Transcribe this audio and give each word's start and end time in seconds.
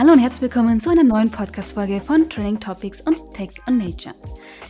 Hallo 0.00 0.12
und 0.12 0.18
herzlich 0.18 0.40
willkommen 0.40 0.80
zu 0.80 0.88
einer 0.88 1.04
neuen 1.04 1.30
Podcast-Folge 1.30 2.00
von 2.00 2.30
Training 2.30 2.58
Topics 2.58 3.02
und 3.02 3.34
Tech 3.34 3.50
on 3.68 3.76
Nature. 3.76 4.14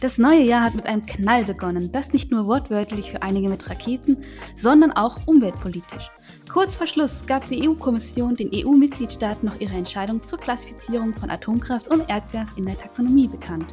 Das 0.01 0.19
neue 0.19 0.43
Jahr 0.43 0.65
hat 0.65 0.75
mit 0.75 0.87
einem 0.87 1.07
Knall 1.07 1.45
begonnen, 1.45 1.93
das 1.93 2.13
nicht 2.13 2.33
nur 2.33 2.49
wortwörtlich 2.49 3.13
für 3.13 3.23
einige 3.23 3.49
mit 3.49 3.71
Raketen, 3.71 4.25
sondern 4.57 4.91
auch 4.91 5.29
umweltpolitisch. 5.29 6.11
Kurz 6.53 6.75
vor 6.75 6.89
Schluss 6.89 7.27
gab 7.27 7.49
die 7.49 7.65
EU-Kommission 7.65 8.35
den 8.35 8.51
EU-Mitgliedstaaten 8.53 9.47
noch 9.47 9.61
ihre 9.61 9.77
Entscheidung 9.77 10.21
zur 10.25 10.41
Klassifizierung 10.41 11.15
von 11.15 11.31
Atomkraft 11.31 11.87
und 11.87 12.11
Erdgas 12.11 12.51
in 12.57 12.67
der 12.67 12.77
Taxonomie 12.77 13.29
bekannt. 13.29 13.73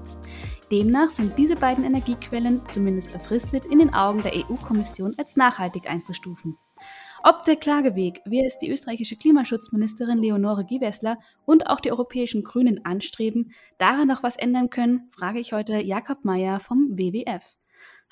Demnach 0.71 1.09
sind 1.09 1.39
diese 1.39 1.55
beiden 1.55 1.83
Energiequellen, 1.83 2.61
zumindest 2.67 3.11
befristet, 3.11 3.65
in 3.65 3.79
den 3.79 3.95
Augen 3.95 4.21
der 4.21 4.35
EU-Kommission 4.35 5.15
als 5.17 5.35
nachhaltig 5.35 5.89
einzustufen. 5.89 6.55
Ob 7.29 7.43
der 7.43 7.57
Klageweg, 7.57 8.21
wie 8.23 8.45
es 8.45 8.57
die 8.57 8.71
österreichische 8.71 9.17
Klimaschutzministerin 9.17 10.19
Leonore 10.19 10.63
Gewessler 10.63 11.17
und 11.45 11.67
auch 11.67 11.81
die 11.81 11.91
europäischen 11.91 12.41
Grünen 12.41 12.85
anstreben, 12.85 13.51
daran 13.77 14.07
noch 14.07 14.23
was 14.23 14.37
ändern 14.37 14.69
können, 14.69 15.11
frage 15.13 15.41
ich 15.41 15.51
heute 15.51 15.75
Jakob 15.75 16.23
Mayer 16.23 16.61
vom 16.61 16.97
WWF. 16.97 17.43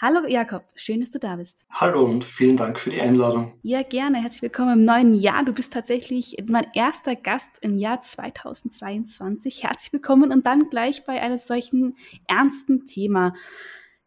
Hallo 0.01 0.27
Jakob, 0.27 0.65
schön, 0.75 0.99
dass 0.99 1.11
du 1.11 1.19
da 1.19 1.37
bist. 1.37 1.65
Hallo 1.69 2.03
und 2.03 2.25
vielen 2.25 2.57
Dank 2.57 2.77
für 2.77 2.89
die 2.89 2.99
Einladung. 2.99 3.57
Ja, 3.61 3.83
gerne. 3.83 4.21
Herzlich 4.21 4.41
willkommen 4.41 4.79
im 4.79 4.83
neuen 4.83 5.13
Jahr. 5.15 5.45
Du 5.45 5.53
bist 5.53 5.71
tatsächlich 5.71 6.35
mein 6.49 6.67
erster 6.73 7.15
Gast 7.15 7.51
im 7.61 7.77
Jahr 7.77 8.01
2022. 8.01 9.63
Herzlich 9.63 9.93
willkommen 9.93 10.33
und 10.33 10.45
dann 10.45 10.69
gleich 10.69 11.05
bei 11.05 11.21
einem 11.21 11.37
solchen 11.37 11.95
ernsten 12.27 12.85
Thema. 12.85 13.33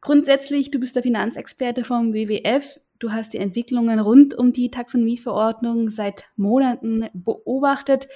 Grundsätzlich, 0.02 0.70
du 0.70 0.78
bist 0.78 0.96
der 0.96 1.02
Finanzexperte 1.02 1.84
vom 1.84 2.12
WWF. 2.12 2.78
Du 2.98 3.12
hast 3.12 3.32
die 3.32 3.38
Entwicklungen 3.38 4.00
rund 4.00 4.34
um 4.34 4.52
die 4.52 4.70
Taxonomieverordnung 4.70 5.88
seit 5.88 6.28
Monaten 6.36 7.08
beobachtet. 7.12 8.08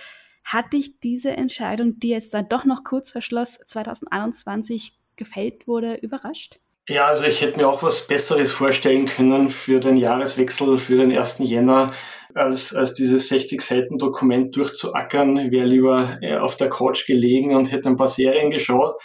Hat 0.45 0.73
dich 0.73 0.99
diese 0.99 1.31
Entscheidung, 1.31 2.01
die 2.01 2.09
jetzt 2.09 2.35
dann 2.35 2.49
doch 2.49 2.65
noch 2.65 2.83
kurz 2.83 3.11
vor 3.11 3.21
Schluss 3.21 3.61
2021 3.67 4.99
gefällt 5.15 5.69
wurde, 5.69 5.95
überrascht? 5.95 6.59
Ja, 6.89 7.07
also 7.07 7.23
ich 7.23 7.41
hätte 7.41 7.59
mir 7.59 7.69
auch 7.69 7.85
was 7.85 8.09
Besseres 8.09 8.51
vorstellen 8.51 9.07
können 9.07 9.51
für 9.51 9.79
den 9.79 9.97
Jahreswechsel, 9.97 10.79
für 10.79 10.97
den 10.97 11.17
1. 11.17 11.39
Jänner, 11.39 11.93
als, 12.35 12.75
als 12.75 12.93
dieses 12.95 13.31
60-Seiten-Dokument 13.31 14.57
durchzuackern. 14.57 15.53
Wäre 15.53 15.67
lieber 15.67 16.19
äh, 16.23 16.39
auf 16.39 16.57
der 16.57 16.71
Couch 16.71 17.07
gelegen 17.07 17.55
und 17.55 17.71
hätte 17.71 17.89
ein 17.89 17.97
paar 17.97 18.09
Serien 18.09 18.51
geschaut. 18.51 19.01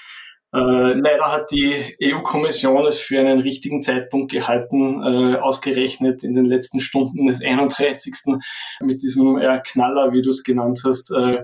Äh, 0.54 0.94
leider 0.94 1.32
hat 1.32 1.52
die 1.52 1.98
EU-Kommission 2.02 2.86
es 2.86 3.00
für 3.00 3.20
einen 3.20 3.42
richtigen 3.42 3.82
Zeitpunkt 3.82 4.32
gehalten, 4.32 5.04
äh, 5.04 5.36
ausgerechnet 5.38 6.24
in 6.24 6.36
den 6.36 6.46
letzten 6.46 6.80
Stunden 6.80 7.28
des 7.28 7.44
31. 7.44 8.40
mit 8.80 9.04
diesem 9.04 9.38
äh, 9.38 9.60
Knaller, 9.66 10.14
wie 10.14 10.22
du 10.22 10.30
es 10.30 10.44
genannt 10.44 10.82
hast, 10.86 11.12
äh, 11.12 11.44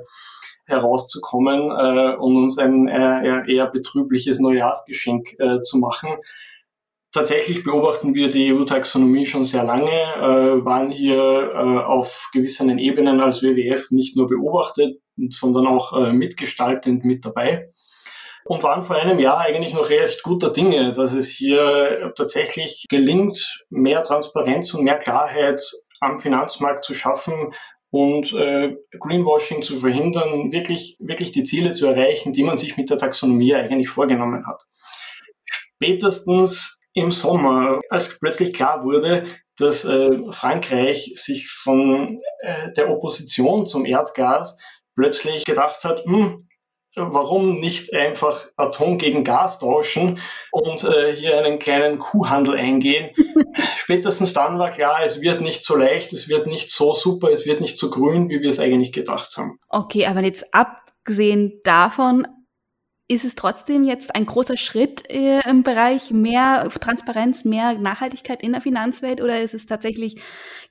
herauszukommen 0.66 1.59
äh, 1.59 2.16
und 2.16 2.38
uns 2.38 2.58
ein 2.58 2.88
äh, 2.88 3.52
eher 3.54 3.68
betrübliches 3.68 4.40
Neujahrsgeschenk 4.40 5.36
zu 5.62 5.78
machen. 5.78 6.09
Tatsächlich 7.12 7.64
beobachten 7.64 8.16
wir 8.16 8.30
die 8.30 8.54
EU-Taxonomie 8.54 9.26
schon 9.26 9.44
sehr 9.44 9.64
lange, 9.64 9.92
waren 10.66 10.90
hier 10.90 11.86
auf 11.88 12.30
gewissen 12.34 12.80
Ebenen 12.80 13.20
als 13.20 13.44
WWF 13.44 13.92
nicht 13.92 14.16
nur 14.18 14.28
beobachtet, 14.28 15.00
sondern 15.30 15.68
auch 15.68 16.12
mitgestaltend 16.12 17.06
mit 17.06 17.24
dabei 17.24 17.73
und 18.46 18.64
waren 18.64 18.82
vor 18.82 18.96
einem 18.96 19.20
Jahr 19.20 19.40
eigentlich 19.40 19.74
noch 19.74 19.90
recht 19.90 20.24
guter 20.24 20.52
Dinge, 20.52 20.92
dass 20.94 21.14
es 21.14 21.30
hier 21.30 22.14
tatsächlich 22.16 22.86
gelingt, 22.90 23.66
mehr 23.70 24.04
Transparenz 24.04 24.74
und 24.74 24.84
mehr 24.84 24.98
Klarheit 24.98 25.62
am 26.00 26.20
Finanzmarkt 26.20 26.84
zu 26.84 26.94
schaffen 26.94 27.54
und 27.90 28.34
äh, 28.34 28.76
Greenwashing 29.00 29.62
zu 29.62 29.78
verhindern, 29.78 30.52
wirklich, 30.52 30.98
wirklich 31.00 31.32
die 31.32 31.44
Ziele 31.44 31.74
zu 31.74 31.86
erreichen, 31.86 32.34
die 32.34 32.44
man 32.44 32.58
sich 32.58 32.76
mit 32.76 32.90
der 32.90 32.98
Taxonomie 32.98 33.53
eigentlich 33.53 33.90
vorgenommen 33.90 34.46
hat. 34.48 34.62
Spätestens 35.46 36.82
im 36.94 37.12
Sommer, 37.12 37.82
als 37.90 38.20
plötzlich 38.20 38.53
klar 38.53 38.84
wurde, 38.84 39.28
dass 39.58 39.86
äh, 39.86 40.18
Frankreich 40.32 41.12
sich 41.16 41.50
von 41.50 42.20
äh, 42.40 42.74
der 42.74 42.90
Opposition 42.90 43.66
zum 43.66 43.86
Erdgas 43.86 44.58
plötzlich 44.96 45.46
gedacht 45.46 45.84
hat, 45.84 46.03
hm, 46.06 46.38
warum 46.96 47.56
nicht 47.56 47.94
einfach 47.94 48.48
Atom 48.56 48.98
gegen 48.98 49.24
Gas 49.24 49.59
tauschen 49.59 50.20
und 50.52 50.84
äh, 50.84 51.14
hier 51.14 51.38
einen 51.38 51.59
kleinen 51.59 52.00
Kuhhandel 52.00 52.56
eingehen. 52.56 53.09
Spätestens 53.76 54.34
dann 54.34 54.59
war 54.59 54.72
klar, 54.72 55.00
es 55.03 55.22
wird 55.22 55.42
nicht 55.42 55.66
so 55.66 55.76
leicht, 55.76 56.14
es 56.14 56.30
wird 56.30 56.48
nicht 56.48 56.70
so 56.70 56.94
super, 56.94 57.32
es 57.32 57.46
wird 57.46 57.62
nicht 57.62 57.80
so 57.80 57.90
grün, 57.90 58.30
wie 58.30 58.42
wir 58.42 58.50
es 58.50 58.59
eigentlich 58.59 58.92
gedacht 58.92 59.36
haben. 59.38 59.59
Okay, 59.70 60.06
aber 60.06 60.22
jetzt 60.22 60.53
abgesehen 60.53 61.62
davon, 61.64 62.28
ist 63.08 63.25
es 63.25 63.36
trotzdem 63.36 63.84
jetzt 63.84 64.16
ein 64.16 64.25
großer 64.25 64.56
Schritt 64.56 65.09
äh, 65.09 65.41
im 65.47 65.64
Bereich 65.64 66.12
mehr 66.12 66.69
Transparenz, 66.80 67.44
mehr 67.44 67.74
Nachhaltigkeit 67.74 68.41
in 68.41 68.53
der 68.53 68.62
Finanzwelt 68.62 69.22
oder 69.22 69.41
ist 69.41 69.53
es 69.53 69.66
tatsächlich 69.66 70.16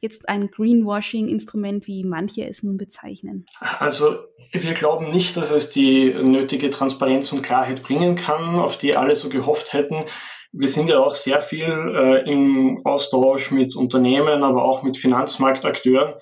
jetzt 0.00 0.28
ein 0.28 0.50
Greenwashing-Instrument, 0.50 1.86
wie 1.86 2.04
manche 2.04 2.48
es 2.48 2.62
nun 2.62 2.78
bezeichnen? 2.78 3.44
Also 3.78 4.16
wir 4.50 4.72
glauben 4.72 5.10
nicht, 5.10 5.36
dass 5.36 5.50
es 5.50 5.70
die 5.70 6.12
nötige 6.14 6.70
Transparenz 6.70 7.32
und 7.32 7.42
Klarheit 7.42 7.82
bringen 7.82 8.16
kann, 8.16 8.56
auf 8.56 8.78
die 8.78 8.96
alle 8.96 9.14
so 9.14 9.28
gehofft 9.28 9.74
hätten. 9.74 10.04
Wir 10.52 10.68
sind 10.68 10.88
ja 10.88 10.98
auch 11.00 11.14
sehr 11.14 11.42
viel 11.42 11.64
äh, 11.64 12.30
im 12.30 12.78
Austausch 12.84 13.50
mit 13.50 13.76
Unternehmen, 13.76 14.42
aber 14.42 14.64
auch 14.64 14.82
mit 14.82 14.96
Finanzmarktakteuren 14.96 16.14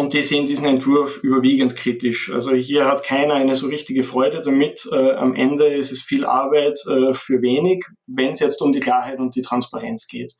und 0.00 0.14
die 0.14 0.22
sehen 0.22 0.46
diesen 0.46 0.66
Entwurf 0.66 1.22
überwiegend 1.22 1.76
kritisch. 1.76 2.32
Also 2.32 2.52
hier 2.52 2.86
hat 2.86 3.04
keiner 3.04 3.34
eine 3.34 3.54
so 3.54 3.66
richtige 3.66 4.02
Freude 4.02 4.40
damit. 4.40 4.88
Äh, 4.90 5.12
am 5.12 5.34
Ende 5.34 5.66
ist 5.66 5.92
es 5.92 6.00
viel 6.00 6.24
Arbeit 6.24 6.78
äh, 6.88 7.12
für 7.12 7.42
wenig, 7.42 7.84
wenn 8.06 8.30
es 8.30 8.40
jetzt 8.40 8.62
um 8.62 8.72
die 8.72 8.80
Klarheit 8.80 9.18
und 9.18 9.36
die 9.36 9.42
Transparenz 9.42 10.06
geht. 10.08 10.32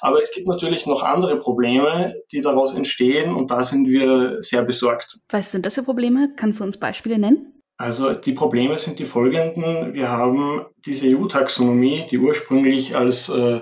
Aber 0.00 0.22
es 0.22 0.30
gibt 0.32 0.46
natürlich 0.46 0.86
noch 0.86 1.02
andere 1.02 1.38
Probleme, 1.38 2.14
die 2.30 2.40
daraus 2.40 2.72
entstehen 2.72 3.34
und 3.34 3.50
da 3.50 3.64
sind 3.64 3.88
wir 3.88 4.40
sehr 4.42 4.62
besorgt. 4.62 5.18
Was 5.28 5.50
sind 5.50 5.66
das 5.66 5.74
für 5.74 5.82
Probleme? 5.82 6.32
Kannst 6.36 6.60
du 6.60 6.64
uns 6.64 6.78
Beispiele 6.78 7.18
nennen? 7.18 7.60
Also 7.78 8.12
die 8.12 8.32
Probleme 8.32 8.78
sind 8.78 9.00
die 9.00 9.06
folgenden. 9.06 9.92
Wir 9.92 10.08
haben 10.08 10.66
diese 10.86 11.08
EU-Taxonomie, 11.08 12.06
die 12.08 12.18
ursprünglich 12.18 12.96
als 12.96 13.28
äh, 13.28 13.60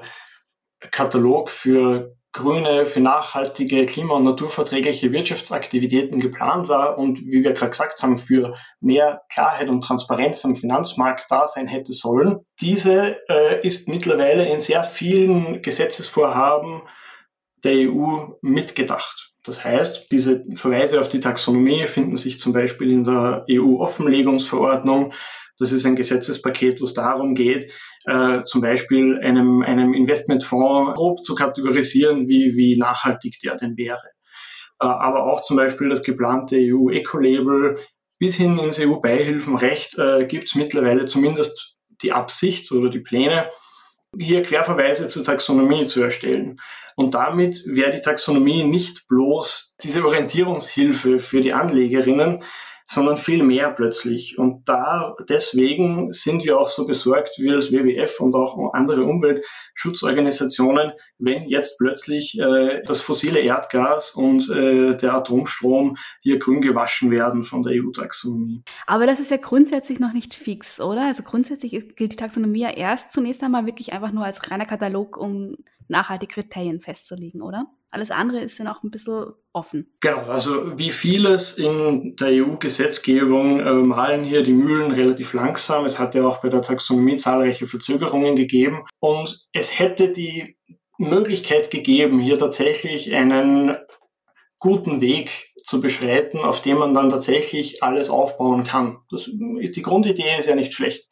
Katalog 0.90 1.50
für 1.50 2.17
grüne, 2.38 2.86
für 2.86 3.00
nachhaltige, 3.00 3.84
klima- 3.86 4.14
und 4.14 4.24
naturverträgliche 4.24 5.12
Wirtschaftsaktivitäten 5.12 6.20
geplant 6.20 6.68
war 6.68 6.96
und 6.98 7.20
wie 7.20 7.42
wir 7.42 7.52
gerade 7.52 7.70
gesagt 7.70 8.02
haben, 8.02 8.16
für 8.16 8.54
mehr 8.80 9.22
Klarheit 9.28 9.68
und 9.68 9.82
Transparenz 9.82 10.44
am 10.44 10.54
Finanzmarkt 10.54 11.26
da 11.30 11.46
sein 11.46 11.66
hätte 11.66 11.92
sollen. 11.92 12.40
Diese 12.60 13.18
äh, 13.28 13.66
ist 13.66 13.88
mittlerweile 13.88 14.48
in 14.48 14.60
sehr 14.60 14.84
vielen 14.84 15.60
Gesetzesvorhaben 15.62 16.82
der 17.64 17.90
EU 17.90 18.28
mitgedacht. 18.40 19.32
Das 19.44 19.64
heißt, 19.64 20.12
diese 20.12 20.44
Verweise 20.54 21.00
auf 21.00 21.08
die 21.08 21.20
Taxonomie 21.20 21.84
finden 21.84 22.16
sich 22.16 22.38
zum 22.38 22.52
Beispiel 22.52 22.90
in 22.90 23.04
der 23.04 23.46
EU-Offenlegungsverordnung. 23.50 25.12
Das 25.58 25.72
ist 25.72 25.84
ein 25.84 25.96
Gesetzespaket, 25.96 26.80
wo 26.80 26.84
es 26.84 26.94
darum 26.94 27.34
geht, 27.34 27.70
äh, 28.06 28.44
zum 28.44 28.60
Beispiel 28.60 29.18
einem, 29.22 29.62
einem 29.62 29.94
Investmentfonds 29.94 30.94
grob 30.94 31.24
zu 31.24 31.34
kategorisieren, 31.34 32.28
wie, 32.28 32.56
wie 32.56 32.76
nachhaltig 32.76 33.38
der 33.40 33.56
denn 33.56 33.76
wäre. 33.76 34.02
Äh, 34.80 34.86
aber 34.86 35.24
auch 35.24 35.42
zum 35.42 35.56
Beispiel 35.56 35.88
das 35.88 36.02
geplante 36.02 36.56
EU-Eco-Label 36.58 37.78
bis 38.18 38.36
hin 38.36 38.58
ins 38.58 38.80
EU-Beihilfenrecht 38.80 39.98
äh, 39.98 40.26
gibt 40.26 40.48
es 40.48 40.54
mittlerweile 40.54 41.06
zumindest 41.06 41.76
die 42.02 42.12
Absicht 42.12 42.70
oder 42.72 42.90
die 42.90 43.00
Pläne, 43.00 43.48
hier 44.16 44.42
Querverweise 44.42 45.08
zur 45.08 45.24
Taxonomie 45.24 45.84
zu 45.86 46.02
erstellen. 46.02 46.60
Und 46.96 47.14
damit 47.14 47.62
wäre 47.66 47.92
die 47.92 48.00
Taxonomie 48.00 48.64
nicht 48.64 49.06
bloß 49.08 49.76
diese 49.82 50.04
Orientierungshilfe 50.04 51.20
für 51.20 51.40
die 51.40 51.52
Anlegerinnen, 51.52 52.42
sondern 52.90 53.18
viel 53.18 53.42
mehr 53.42 53.70
plötzlich. 53.70 54.38
Und 54.38 54.66
da 54.68 55.14
deswegen 55.28 56.10
sind 56.10 56.44
wir 56.44 56.58
auch 56.58 56.68
so 56.68 56.86
besorgt, 56.86 57.38
wir 57.38 57.56
als 57.56 57.70
WWF 57.70 58.20
und 58.20 58.34
auch 58.34 58.72
andere 58.72 59.04
Umweltschutzorganisationen, 59.04 60.92
wenn 61.18 61.44
jetzt 61.48 61.76
plötzlich 61.78 62.38
äh, 62.40 62.82
das 62.84 63.00
fossile 63.00 63.40
Erdgas 63.40 64.12
und 64.12 64.48
äh, 64.50 64.96
der 64.96 65.14
Atomstrom 65.14 65.96
hier 66.22 66.38
grün 66.38 66.62
gewaschen 66.62 67.10
werden 67.10 67.44
von 67.44 67.62
der 67.62 67.74
EU-Taxonomie. 67.74 68.62
Aber 68.86 69.06
das 69.06 69.20
ist 69.20 69.30
ja 69.30 69.36
grundsätzlich 69.36 70.00
noch 70.00 70.14
nicht 70.14 70.32
fix, 70.32 70.80
oder? 70.80 71.06
Also 71.06 71.22
grundsätzlich 71.22 71.72
gilt 71.94 72.12
die 72.12 72.16
Taxonomie 72.16 72.60
ja 72.60 72.70
erst 72.70 73.12
zunächst 73.12 73.42
einmal 73.42 73.66
wirklich 73.66 73.92
einfach 73.92 74.12
nur 74.12 74.24
als 74.24 74.50
reiner 74.50 74.66
Katalog, 74.66 75.18
um 75.18 75.56
nachhaltige 75.88 76.34
Kriterien 76.34 76.80
festzulegen, 76.80 77.42
oder? 77.42 77.66
Alles 77.90 78.10
andere 78.10 78.40
ist 78.40 78.60
dann 78.60 78.68
auch 78.68 78.82
ein 78.82 78.90
bisschen 78.90 79.32
offen. 79.52 79.94
Genau, 80.00 80.24
also 80.24 80.78
wie 80.78 80.90
vieles 80.90 81.56
in 81.56 82.16
der 82.16 82.28
EU-Gesetzgebung 82.28 83.60
äh, 83.60 83.72
malen 83.72 84.24
hier 84.24 84.42
die 84.42 84.52
Mühlen 84.52 84.92
relativ 84.92 85.32
langsam. 85.32 85.86
Es 85.86 85.98
hat 85.98 86.14
ja 86.14 86.26
auch 86.26 86.42
bei 86.42 86.50
der 86.50 86.60
Taxonomie 86.60 87.16
zahlreiche 87.16 87.66
Verzögerungen 87.66 88.36
gegeben. 88.36 88.84
Und 89.00 89.48
es 89.52 89.78
hätte 89.78 90.10
die 90.10 90.58
Möglichkeit 90.98 91.70
gegeben, 91.70 92.20
hier 92.20 92.38
tatsächlich 92.38 93.14
einen 93.14 93.76
guten 94.60 95.00
Weg 95.00 95.54
zu 95.62 95.80
beschreiten, 95.80 96.38
auf 96.38 96.60
dem 96.60 96.78
man 96.78 96.92
dann 96.92 97.08
tatsächlich 97.08 97.82
alles 97.82 98.10
aufbauen 98.10 98.64
kann. 98.64 98.98
Das, 99.10 99.24
die 99.26 99.82
Grundidee 99.82 100.36
ist 100.38 100.48
ja 100.48 100.54
nicht 100.54 100.74
schlecht. 100.74 101.08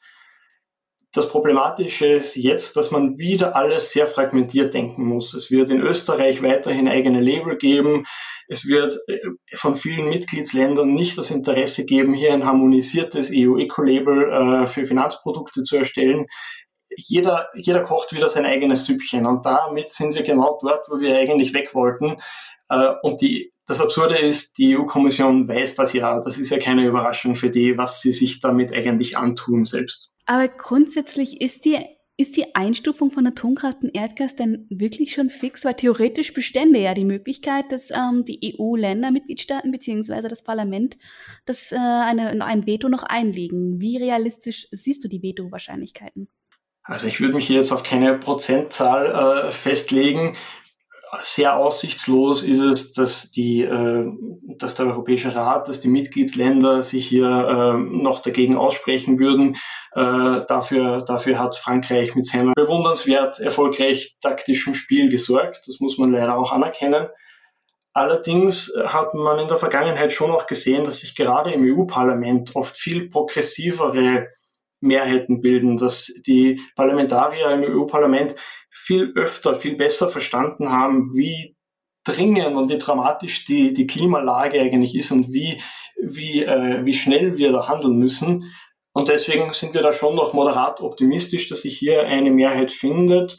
Das 1.16 1.30
Problematische 1.30 2.06
ist 2.06 2.36
jetzt, 2.36 2.76
dass 2.76 2.90
man 2.90 3.16
wieder 3.16 3.56
alles 3.56 3.90
sehr 3.90 4.06
fragmentiert 4.06 4.74
denken 4.74 5.06
muss. 5.06 5.32
Es 5.32 5.50
wird 5.50 5.70
in 5.70 5.80
Österreich 5.80 6.42
weiterhin 6.42 6.90
eigene 6.90 7.22
Label 7.22 7.56
geben. 7.56 8.04
Es 8.48 8.66
wird 8.68 8.98
äh, 9.08 9.18
von 9.54 9.74
vielen 9.74 10.10
Mitgliedsländern 10.10 10.92
nicht 10.92 11.16
das 11.16 11.30
Interesse 11.30 11.86
geben, 11.86 12.12
hier 12.12 12.34
ein 12.34 12.44
harmonisiertes 12.44 13.30
EU-Eco-Label 13.32 14.30
äh, 14.30 14.66
für 14.66 14.84
Finanzprodukte 14.84 15.62
zu 15.62 15.76
erstellen. 15.78 16.26
Jeder, 16.94 17.48
jeder 17.54 17.82
kocht 17.82 18.12
wieder 18.12 18.28
sein 18.28 18.44
eigenes 18.44 18.84
Süppchen 18.84 19.24
und 19.24 19.46
damit 19.46 19.92
sind 19.92 20.14
wir 20.14 20.22
genau 20.22 20.58
dort, 20.60 20.86
wo 20.90 21.00
wir 21.00 21.16
eigentlich 21.16 21.54
weg 21.54 21.74
wollten. 21.74 22.18
Äh, 22.68 22.92
und 23.02 23.22
die, 23.22 23.54
das 23.66 23.80
Absurde 23.80 24.16
ist, 24.16 24.58
die 24.58 24.76
EU-Kommission 24.76 25.48
weiß 25.48 25.74
das 25.74 25.92
ja. 25.92 26.20
Das 26.20 26.38
ist 26.38 26.50
ja 26.50 26.58
keine 26.58 26.86
Überraschung 26.86 27.34
für 27.34 27.50
die, 27.50 27.76
was 27.76 28.00
sie 28.00 28.12
sich 28.12 28.40
damit 28.40 28.72
eigentlich 28.72 29.18
antun 29.18 29.64
selbst. 29.64 30.12
Aber 30.24 30.48
grundsätzlich 30.48 31.40
ist 31.40 31.64
die, 31.64 31.78
ist 32.16 32.36
die 32.36 32.54
Einstufung 32.54 33.10
von 33.10 33.26
Atomkraft 33.26 33.82
und 33.82 33.94
Erdgas 33.94 34.36
denn 34.36 34.66
wirklich 34.70 35.12
schon 35.12 35.30
fix? 35.30 35.64
Weil 35.64 35.74
theoretisch 35.74 36.32
bestände 36.32 36.78
ja 36.78 36.94
die 36.94 37.04
Möglichkeit, 37.04 37.70
dass 37.70 37.90
ähm, 37.90 38.24
die 38.24 38.56
EU-Länder, 38.56 39.10
Mitgliedstaaten 39.10 39.72
bzw. 39.72 40.28
das 40.28 40.44
Parlament 40.44 40.96
das, 41.44 41.72
äh, 41.72 41.76
eine, 41.76 42.44
ein 42.44 42.66
Veto 42.66 42.88
noch 42.88 43.02
einlegen. 43.02 43.80
Wie 43.80 43.96
realistisch 43.96 44.68
siehst 44.70 45.02
du 45.02 45.08
die 45.08 45.22
Veto-Wahrscheinlichkeiten? 45.22 46.28
Also 46.84 47.08
ich 47.08 47.20
würde 47.20 47.34
mich 47.34 47.48
jetzt 47.48 47.72
auf 47.72 47.82
keine 47.82 48.14
Prozentzahl 48.16 49.48
äh, 49.48 49.50
festlegen 49.50 50.36
sehr 51.22 51.56
aussichtslos 51.56 52.42
ist 52.42 52.60
es, 52.60 52.92
dass, 52.92 53.30
die, 53.30 53.62
äh, 53.62 54.06
dass 54.58 54.74
der 54.74 54.86
Europäische 54.86 55.34
Rat, 55.34 55.68
dass 55.68 55.80
die 55.80 55.88
Mitgliedsländer 55.88 56.82
sich 56.82 57.06
hier 57.06 57.26
äh, 57.26 57.78
noch 57.78 58.20
dagegen 58.20 58.56
aussprechen 58.56 59.18
würden. 59.18 59.56
Äh, 59.92 60.44
dafür, 60.48 61.02
dafür 61.02 61.38
hat 61.38 61.56
Frankreich 61.56 62.14
mit 62.14 62.26
seinem 62.26 62.52
bewundernswert 62.54 63.40
erfolgreich 63.40 64.16
taktischen 64.20 64.74
Spiel 64.74 65.08
gesorgt. 65.08 65.62
Das 65.66 65.80
muss 65.80 65.96
man 65.98 66.10
leider 66.10 66.36
auch 66.36 66.52
anerkennen. 66.52 67.08
Allerdings 67.92 68.70
hat 68.84 69.14
man 69.14 69.38
in 69.38 69.48
der 69.48 69.56
Vergangenheit 69.56 70.12
schon 70.12 70.30
auch 70.30 70.46
gesehen, 70.46 70.84
dass 70.84 70.98
sich 70.98 71.14
gerade 71.14 71.52
im 71.52 71.64
EU-Parlament 71.64 72.54
oft 72.54 72.76
viel 72.76 73.08
progressivere 73.08 74.28
Mehrheiten 74.80 75.40
bilden, 75.40 75.78
dass 75.78 76.12
die 76.26 76.60
Parlamentarier 76.74 77.50
im 77.50 77.62
EU-Parlament 77.62 78.34
viel 78.76 79.12
öfter, 79.16 79.54
viel 79.54 79.74
besser 79.76 80.08
verstanden 80.08 80.70
haben, 80.70 81.14
wie 81.14 81.56
dringend 82.04 82.56
und 82.56 82.68
wie 82.68 82.78
dramatisch 82.78 83.46
die, 83.46 83.72
die 83.72 83.86
Klimalage 83.86 84.60
eigentlich 84.60 84.94
ist 84.94 85.10
und 85.10 85.32
wie, 85.32 85.60
wie, 86.00 86.44
äh, 86.44 86.84
wie 86.84 86.92
schnell 86.92 87.36
wir 87.36 87.52
da 87.52 87.68
handeln 87.68 87.96
müssen. 87.98 88.52
Und 88.92 89.08
deswegen 89.08 89.52
sind 89.52 89.74
wir 89.74 89.82
da 89.82 89.92
schon 89.92 90.14
noch 90.14 90.34
moderat 90.34 90.80
optimistisch, 90.80 91.48
dass 91.48 91.62
sich 91.62 91.78
hier 91.78 92.06
eine 92.06 92.30
Mehrheit 92.30 92.70
findet. 92.70 93.38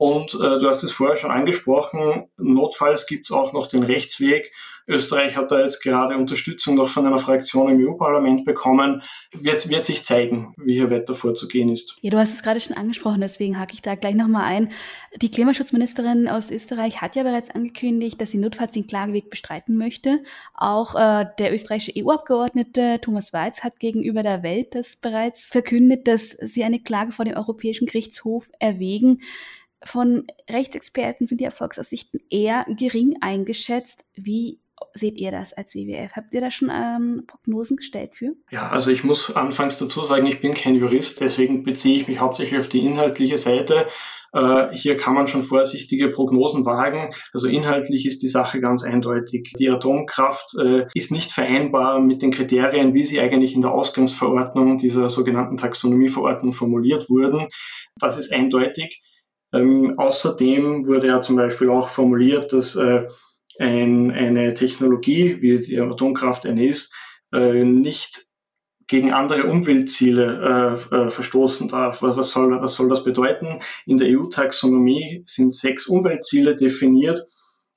Und 0.00 0.32
äh, 0.32 0.58
du 0.58 0.66
hast 0.66 0.82
es 0.82 0.92
vorher 0.92 1.18
schon 1.18 1.30
angesprochen, 1.30 2.30
notfalls 2.38 3.06
gibt 3.06 3.26
es 3.26 3.32
auch 3.32 3.52
noch 3.52 3.66
den 3.66 3.82
Rechtsweg. 3.82 4.50
Österreich 4.88 5.36
hat 5.36 5.50
da 5.50 5.60
jetzt 5.60 5.82
gerade 5.82 6.16
Unterstützung 6.16 6.76
noch 6.76 6.88
von 6.88 7.06
einer 7.06 7.18
Fraktion 7.18 7.70
im 7.70 7.86
EU-Parlament 7.86 8.46
bekommen. 8.46 9.02
Wird, 9.30 9.68
wird 9.68 9.84
sich 9.84 10.02
zeigen, 10.02 10.54
wie 10.56 10.72
hier 10.72 10.90
weiter 10.90 11.14
vorzugehen 11.14 11.68
ist. 11.68 11.98
Ja, 12.00 12.10
du 12.10 12.16
hast 12.16 12.32
es 12.32 12.42
gerade 12.42 12.60
schon 12.60 12.78
angesprochen, 12.78 13.20
deswegen 13.20 13.58
hake 13.58 13.74
ich 13.74 13.82
da 13.82 13.94
gleich 13.94 14.14
nochmal 14.14 14.44
ein. 14.44 14.72
Die 15.20 15.30
Klimaschutzministerin 15.30 16.28
aus 16.28 16.50
Österreich 16.50 17.02
hat 17.02 17.14
ja 17.14 17.22
bereits 17.22 17.50
angekündigt, 17.50 18.18
dass 18.22 18.30
sie 18.30 18.38
notfalls 18.38 18.72
den 18.72 18.86
Klageweg 18.86 19.28
bestreiten 19.28 19.76
möchte. 19.76 20.24
Auch 20.54 20.94
äh, 20.94 21.26
der 21.38 21.52
österreichische 21.52 21.92
EU-Abgeordnete 21.98 23.00
Thomas 23.02 23.34
Weiz 23.34 23.62
hat 23.62 23.78
gegenüber 23.80 24.22
der 24.22 24.42
Welt 24.42 24.74
das 24.74 24.96
bereits 24.96 25.48
verkündet, 25.48 26.08
dass 26.08 26.30
sie 26.30 26.64
eine 26.64 26.80
Klage 26.80 27.12
vor 27.12 27.26
dem 27.26 27.36
Europäischen 27.36 27.86
Gerichtshof 27.86 28.50
erwägen. 28.58 29.20
Von 29.84 30.26
Rechtsexperten 30.48 31.26
sind 31.26 31.40
die 31.40 31.44
Erfolgsaussichten 31.44 32.20
eher 32.30 32.66
gering 32.68 33.16
eingeschätzt. 33.20 34.04
Wie 34.14 34.60
seht 34.94 35.16
ihr 35.18 35.30
das 35.30 35.52
als 35.52 35.74
WWF? 35.74 36.12
Habt 36.12 36.34
ihr 36.34 36.40
da 36.40 36.50
schon 36.50 36.70
ähm, 36.72 37.24
Prognosen 37.26 37.76
gestellt 37.76 38.14
für? 38.14 38.32
Ja, 38.50 38.68
also 38.68 38.90
ich 38.90 39.04
muss 39.04 39.34
anfangs 39.34 39.78
dazu 39.78 40.02
sagen, 40.02 40.26
ich 40.26 40.40
bin 40.40 40.54
kein 40.54 40.74
Jurist, 40.74 41.20
deswegen 41.20 41.62
beziehe 41.62 42.00
ich 42.00 42.08
mich 42.08 42.20
hauptsächlich 42.20 42.60
auf 42.60 42.68
die 42.68 42.84
inhaltliche 42.84 43.38
Seite. 43.38 43.86
Äh, 44.32 44.68
hier 44.72 44.96
kann 44.96 45.14
man 45.14 45.28
schon 45.28 45.42
vorsichtige 45.42 46.08
Prognosen 46.08 46.64
wagen. 46.64 47.12
Also 47.32 47.48
inhaltlich 47.48 48.06
ist 48.06 48.22
die 48.22 48.28
Sache 48.28 48.60
ganz 48.60 48.84
eindeutig. 48.84 49.52
Die 49.58 49.70
Atomkraft 49.70 50.54
äh, 50.62 50.86
ist 50.94 51.10
nicht 51.10 51.32
vereinbar 51.32 52.00
mit 52.00 52.22
den 52.22 52.30
Kriterien, 52.30 52.94
wie 52.94 53.04
sie 53.04 53.20
eigentlich 53.20 53.54
in 53.54 53.62
der 53.62 53.72
Ausgangsverordnung 53.72 54.78
dieser 54.78 55.08
sogenannten 55.08 55.56
Taxonomieverordnung 55.56 56.52
formuliert 56.52 57.08
wurden. 57.10 57.48
Das 57.96 58.18
ist 58.18 58.32
eindeutig. 58.32 59.00
Ähm, 59.52 59.98
außerdem 59.98 60.86
wurde 60.86 61.08
ja 61.08 61.20
zum 61.20 61.36
Beispiel 61.36 61.70
auch 61.70 61.88
formuliert, 61.88 62.52
dass 62.52 62.76
äh, 62.76 63.06
ein, 63.58 64.10
eine 64.10 64.54
Technologie, 64.54 65.40
wie 65.40 65.58
die 65.58 65.80
Atomkraft 65.80 66.46
eine 66.46 66.66
ist, 66.66 66.94
äh, 67.32 67.64
nicht 67.64 68.22
gegen 68.86 69.12
andere 69.12 69.44
Umweltziele 69.44 70.80
äh, 70.92 70.96
äh, 70.96 71.10
verstoßen 71.10 71.68
darf. 71.68 72.02
Was, 72.02 72.30
soll, 72.30 72.60
was 72.60 72.74
soll 72.74 72.88
das 72.88 73.04
bedeuten? 73.04 73.60
In 73.86 73.98
der 73.98 74.08
EU-Taxonomie 74.08 75.22
sind 75.26 75.54
sechs 75.54 75.86
Umweltziele 75.86 76.56
definiert. 76.56 77.24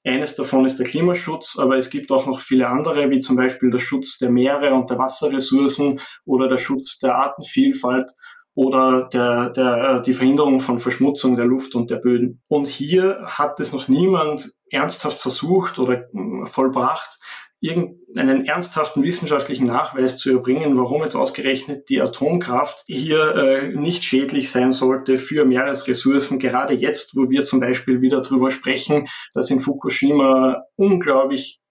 Eines 0.04 0.36
davon 0.36 0.66
ist 0.66 0.80
der 0.80 0.88
Klimaschutz, 0.88 1.58
aber 1.60 1.78
es 1.78 1.90
gibt 1.90 2.12
auch 2.12 2.26
noch 2.26 2.42
viele 2.42 2.68
andere, 2.68 3.10
wie 3.12 3.20
zum 3.20 3.36
Beispiel 3.36 3.70
der 3.70 3.80
Schutz 3.80 4.18
der 4.18 4.32
Meere 4.32 4.74
und 4.74 4.90
der 4.90 4.98
Wasserressourcen 4.98 6.02
oder 6.26 6.50
der 6.50 6.58
Schutz 6.58 6.98
der 6.98 7.16
Artenvielfalt 7.16 8.12
oder 8.56 9.10
der, 9.12 9.50
der, 9.50 10.00
die 10.02 10.14
Verhinderung 10.14 10.60
von 10.60 10.80
Verschmutzung 10.80 11.36
der 11.36 11.46
Luft 11.46 11.76
und 11.76 11.90
der 11.90 11.98
Böden. 11.98 12.42
Und 12.50 12.68
hier 12.68 13.20
hat 13.26 13.60
es 13.60 13.74
noch 13.74 13.88
niemand 13.88 14.52
ernsthaft 14.70 15.20
versucht 15.20 15.80
oder 15.80 16.08
hm, 16.12 16.46
vollbracht, 16.48 17.20
irgendeinen 17.64 18.46
ernsthaften 18.46 19.04
wissenschaftlichen 19.04 19.66
Nachweis 19.66 20.18
zu 20.18 20.32
erbringen, 20.32 20.78
warum 20.78 21.02
jetzt 21.02 21.16
ausgerechnet 21.16 21.88
die 21.88 22.02
Atomkraft 22.02 22.84
hier 22.88 23.36
äh, 23.36 23.68
nicht 23.70 24.04
schädlich 24.04 24.52
sein 24.52 24.74
sollte 24.74 25.18
für 25.18 25.46
Meeresressourcen, 25.46 26.40
gerade 26.40 26.74
jetzt, 26.74 27.16
wo 27.16 27.30
wir 27.30 27.46
zum 27.46 27.62
Beispiel 27.62 28.02
wieder 28.02 28.22
darüber 28.22 28.52
sprechen, 28.52 29.08
dass 29.34 29.50
in 29.50 29.62
Fukushima 29.62 30.64
unglaublich 30.76 31.63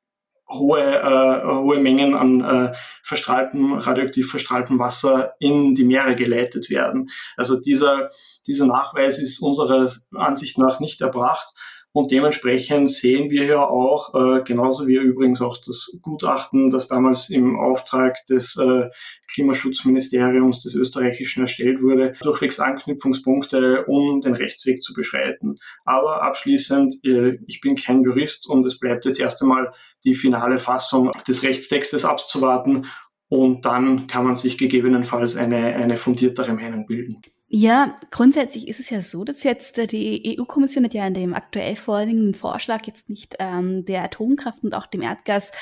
hohe, 0.49 0.81
äh, 0.81 1.45
hohe 1.45 1.79
Mengen 1.79 2.15
an 2.15 2.41
äh, 2.41 2.73
verstrahltem, 3.03 3.75
radioaktiv 3.75 4.31
verstrahltem 4.31 4.79
Wasser 4.79 5.35
in 5.39 5.75
die 5.75 5.85
Meere 5.85 6.15
geleitet 6.15 6.71
werden. 6.71 7.09
Also 7.37 7.61
dieser, 7.61 8.11
dieser 8.47 8.67
Nachweis 8.67 9.19
ist 9.19 9.41
unserer 9.41 9.91
Ansicht 10.15 10.59
nach 10.59 10.81
nicht 10.81 11.01
erbracht. 11.01 11.55
Und 11.95 12.11
dementsprechend 12.11 12.91
sehen 12.91 13.31
wir 13.31 13.45
ja 13.45 13.67
auch, 13.69 14.15
äh, 14.15 14.43
genauso 14.45 14.87
wie 14.87 14.97
übrigens 14.97 15.43
auch 15.43 15.59
das 15.59 15.99
Gutachten, 16.01 16.71
das 16.71 16.89
damals 16.89 17.29
im 17.29 17.59
Auftrag 17.59 18.25
des 18.27 18.57
äh, 18.57 18.89
Klimaschutzministeriums 19.31 20.63
des 20.63 20.75
Österreichischen 20.75 21.43
erstellt 21.43 21.83
wurde, 21.83 22.15
durchwegs 22.23 22.61
Anknüpfungspunkte, 22.61 23.85
um 23.85 24.23
den 24.23 24.35
Rechtsweg 24.35 24.83
zu 24.83 24.95
beschreiten. 24.95 25.57
Aber 25.85 26.23
abschließend, 26.23 27.05
äh, 27.05 27.39
ich 27.47 27.61
bin 27.61 27.77
kein 27.77 28.03
Jurist 28.03 28.49
und 28.49 28.65
es 28.65 28.79
bleibt 28.79 29.05
jetzt 29.05 29.21
erst 29.21 29.43
einmal 29.43 29.73
die 30.05 30.15
finale 30.15 30.59
Fassung 30.59 31.11
des 31.29 31.43
Rechtstextes 31.43 32.07
abzuwarten 32.07 32.87
und 33.29 33.65
dann 33.65 34.07
kann 34.07 34.25
man 34.25 34.35
sich 34.35 34.59
gegebenenfalls 34.59 35.37
eine, 35.37 35.75
eine 35.75 35.97
fundiertere 35.97 36.53
Meinung 36.53 36.87
bilden. 36.87 37.23
Ja, 37.55 37.99
grundsätzlich 38.11 38.67
ist 38.67 38.81
es 38.81 38.89
ja 38.89 39.03
so, 39.03 39.25
dass 39.25 39.43
jetzt 39.43 39.77
äh, 39.77 39.87
die 39.87 40.39
EU-Kommission 40.41 40.85
hat 40.85 40.95
ja 40.95 41.07
in 41.07 41.13
dem 41.13 41.35
aktuell 41.35 41.77
vorliegenden 41.77 42.33
Vorschlag 42.33 42.87
jetzt 42.87 43.11
nicht 43.11 43.37
ähm, 43.41 43.85
der 43.85 44.05
Atomkraft 44.05 44.65
und 44.65 44.75
auch 44.75 44.87
dem 44.87 45.03
Erdgas 45.03 45.53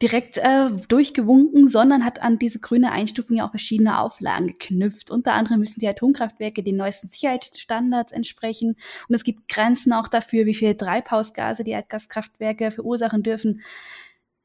direkt 0.00 0.38
äh, 0.38 0.70
durchgewunken, 0.88 1.68
sondern 1.68 2.02
hat 2.02 2.22
an 2.22 2.38
diese 2.38 2.60
grüne 2.60 2.92
Einstufung 2.92 3.36
ja 3.36 3.46
auch 3.46 3.50
verschiedene 3.50 4.00
Auflagen 4.00 4.46
geknüpft. 4.46 5.10
Unter 5.10 5.34
anderem 5.34 5.60
müssen 5.60 5.80
die 5.80 5.88
Atomkraftwerke 5.88 6.62
den 6.62 6.76
neuesten 6.76 7.08
Sicherheitsstandards 7.08 8.12
entsprechen 8.12 8.76
und 9.10 9.14
es 9.14 9.22
gibt 9.22 9.46
Grenzen 9.48 9.92
auch 9.92 10.08
dafür, 10.08 10.46
wie 10.46 10.54
viel 10.54 10.74
Treibhausgase 10.74 11.62
die 11.62 11.72
Erdgaskraftwerke 11.72 12.70
verursachen 12.70 13.22
dürfen. 13.22 13.60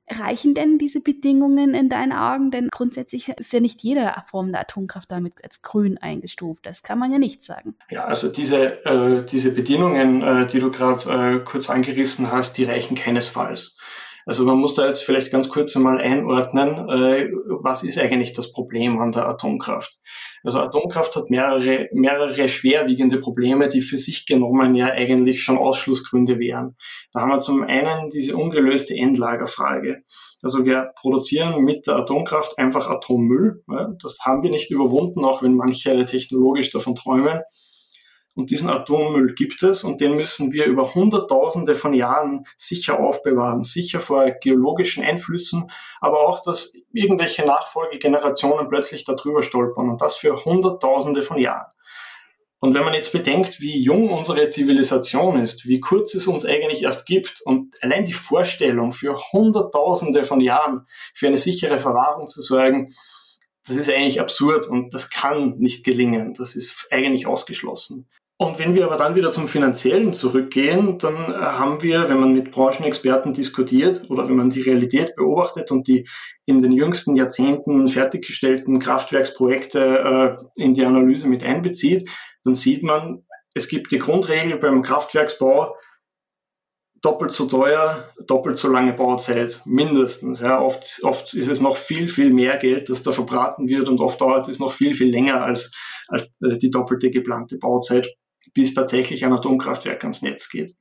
Reichen 0.10 0.54
denn 0.54 0.78
diese 0.78 1.02
Bedingungen 1.02 1.74
in 1.74 1.90
deinen 1.90 2.14
Augen? 2.14 2.52
Denn 2.52 2.70
grundsätzlich 2.70 3.30
ist 3.30 3.54
ja 3.54 3.60
nicht 3.60 3.82
jede 3.82 4.14
Form 4.30 4.52
der 4.52 4.62
Atomkraft 4.62 5.12
damit 5.12 5.44
als 5.44 5.62
grün 5.62 5.98
eingestuft. 5.98 6.66
Das 6.66 6.84
kann 6.84 7.00
man 7.00 7.12
ja 7.12 7.18
nicht 7.18 7.42
sagen. 7.42 7.76
Ja, 7.90 8.06
also 8.06 8.32
diese, 8.32 8.86
äh, 8.86 9.26
diese 9.26 9.52
Bedingungen, 9.52 10.22
äh, 10.22 10.48
die 10.48 10.60
du 10.60 10.72
gerade 10.72 11.38
äh, 11.38 11.40
kurz 11.44 11.70
angerissen 11.70 12.32
hast, 12.32 12.58
die 12.58 12.66
reichen 12.66 12.96
keinesfalls. 12.96 13.78
Also 14.30 14.46
man 14.46 14.60
muss 14.60 14.76
da 14.76 14.86
jetzt 14.86 15.04
vielleicht 15.04 15.32
ganz 15.32 15.50
kurz 15.50 15.76
einmal 15.76 16.00
einordnen, 16.00 16.88
äh, 16.88 17.32
was 17.64 17.82
ist 17.82 17.98
eigentlich 17.98 18.34
das 18.34 18.52
Problem 18.52 19.00
an 19.00 19.12
der 19.12 19.28
Atomkraft? 19.28 19.92
Also 20.44 20.60
Atomkraft 20.60 21.16
hat 21.16 21.32
mehrere, 21.32 21.90
mehrere 21.94 22.48
schwerwiegende 22.48 23.18
Probleme, 23.18 23.70
die 23.70 23.82
für 23.82 23.98
sich 23.98 24.28
genommen 24.28 24.76
ja 24.76 24.86
eigentlich 24.86 25.42
schon 25.42 25.58
Ausschlussgründe 25.58 26.38
wären. 26.38 26.76
Da 27.12 27.22
haben 27.22 27.32
wir 27.32 27.40
zum 27.40 27.64
einen 27.64 28.12
diese 28.12 28.38
ungelöste 28.38 28.94
Endlagerfrage. 28.94 30.04
Also 30.44 30.64
wir 30.64 30.92
produzieren 31.02 31.64
mit 31.64 31.88
der 31.88 31.96
Atomkraft 31.96 32.56
einfach 32.60 32.88
Atommüll. 32.88 33.64
Das 34.00 34.20
haben 34.22 34.44
wir 34.44 34.52
nicht 34.52 34.70
überwunden, 34.70 35.26
auch 35.26 35.42
wenn 35.42 35.56
manche 35.56 36.06
technologisch 36.06 36.70
davon 36.70 36.94
träumen. 36.94 37.40
Und 38.36 38.52
diesen 38.52 38.70
Atommüll 38.70 39.34
gibt 39.34 39.64
es 39.64 39.84
und 39.84 40.00
den 40.02 40.16
müssen 40.16 40.54
wir 40.54 40.66
über 40.66 40.94
Hunderttausende 40.94 41.76
von 41.76 41.94
Jahren 41.94 42.46
sicher 42.56 43.00
aufbewahren, 43.00 43.64
sicher 43.64 44.00
vor 44.00 44.30
geologischen 44.32 45.04
Einflüssen, 45.04 45.70
aber 46.00 46.28
auch, 46.28 46.42
dass 46.44 46.74
irgendwelche 46.94 47.46
Nachfolgegenerationen 47.46 48.70
plötzlich 48.70 49.04
darüber 49.04 49.44
stolpern 49.44 49.90
und 49.90 50.02
das 50.02 50.16
für 50.16 50.46
Hunderttausende 50.46 51.24
von 51.24 51.38
Jahren. 51.38 51.72
Und 52.62 52.74
wenn 52.76 52.84
man 52.84 52.94
jetzt 52.94 53.14
bedenkt, 53.14 53.62
wie 53.62 53.82
jung 53.82 54.10
unsere 54.10 54.50
Zivilisation 54.50 55.42
ist, 55.42 55.66
wie 55.66 55.80
kurz 55.80 56.14
es 56.14 56.28
uns 56.28 56.46
eigentlich 56.46 56.84
erst 56.84 57.06
gibt 57.06 57.42
und 57.42 57.76
allein 57.82 58.04
die 58.04 58.14
Vorstellung 58.14 58.92
für 58.92 59.16
Hunderttausende 59.32 60.26
von 60.26 60.42
Jahren 60.42 60.86
für 61.14 61.28
eine 61.28 61.38
sichere 61.38 61.80
Verwahrung 61.80 62.28
zu 62.28 62.42
sorgen, 62.42 62.94
das 63.66 63.78
ist 63.78 63.90
eigentlich 63.90 64.20
absurd 64.20 64.68
und 64.68 64.94
das 64.94 65.10
kann 65.10 65.58
nicht 65.60 65.86
gelingen. 65.86 66.34
Das 66.34 66.56
ist 66.56 66.88
eigentlich 66.92 67.28
ausgeschlossen. 67.28 68.10
Und 68.42 68.58
wenn 68.58 68.74
wir 68.74 68.86
aber 68.86 68.96
dann 68.96 69.16
wieder 69.16 69.32
zum 69.32 69.50
Finanziellen 69.50 70.14
zurückgehen, 70.14 70.98
dann 70.98 71.30
äh, 71.30 71.36
haben 71.36 71.82
wir, 71.82 72.08
wenn 72.08 72.22
man 72.22 72.34
mit 72.34 72.52
Branchenexperten 72.52 73.34
diskutiert 73.34 74.10
oder 74.10 74.30
wenn 74.30 74.38
man 74.38 74.50
die 74.50 74.62
Realität 74.62 75.14
beobachtet 75.16 75.72
und 75.72 75.90
die 75.90 76.08
in 76.46 76.62
den 76.62 76.72
jüngsten 76.72 77.18
Jahrzehnten 77.18 77.90
fertiggestellten 77.90 78.80
Kraftwerksprojekte 78.80 80.38
äh, 80.58 80.64
in 80.64 80.74
die 80.74 80.86
Analyse 80.86 81.28
mit 81.28 81.44
einbezieht, 81.44 82.10
dann 82.46 82.56
sieht 82.56 82.82
man, 82.82 83.26
es 83.56 83.68
gibt 83.68 83.92
die 83.92 84.00
Grundregel 84.00 84.58
beim 84.58 84.84
Kraftwerksbau, 84.84 85.76
doppelt 87.02 87.34
so 87.34 87.46
teuer, 87.46 88.10
doppelt 88.26 88.58
so 88.58 88.70
lange 88.70 88.94
Bauzeit, 88.94 89.62
mindestens. 89.66 90.40
Ja, 90.40 90.62
oft, 90.62 91.02
oft 91.04 91.34
ist 91.34 91.50
es 91.50 91.60
noch 91.60 91.76
viel, 91.76 92.08
viel 92.08 92.32
mehr 92.32 92.56
Geld, 92.56 92.90
das 92.90 93.04
da 93.04 93.12
verbraten 93.12 93.68
wird 93.68 93.90
und 93.90 94.00
oft 94.00 94.22
dauert 94.22 94.48
es 94.48 94.60
noch 94.60 94.72
viel, 94.72 94.94
viel 94.94 95.10
länger 95.10 95.44
als, 95.44 95.74
als 96.08 96.38
äh, 96.42 96.58
die 96.58 96.70
doppelte 96.70 97.12
geplante 97.12 97.58
Bauzeit 97.58 98.08
bis 98.54 98.74
tatsächlich 98.74 99.26
ein 99.26 99.34
Atomkraftwerk 99.34 100.04
ans 100.04 100.22
Netz 100.22 100.50
geht. 100.50 100.76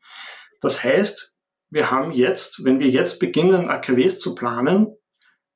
Das 0.61 0.83
heißt, 0.83 1.39
wir 1.71 1.91
haben 1.91 2.13
jetzt, 2.13 2.65
wenn 2.65 2.81
wir 2.81 2.89
jetzt 2.89 3.19
beginnen, 3.19 3.69
AKWs 3.69 4.19
zu 4.19 4.35
planen, 4.35 4.97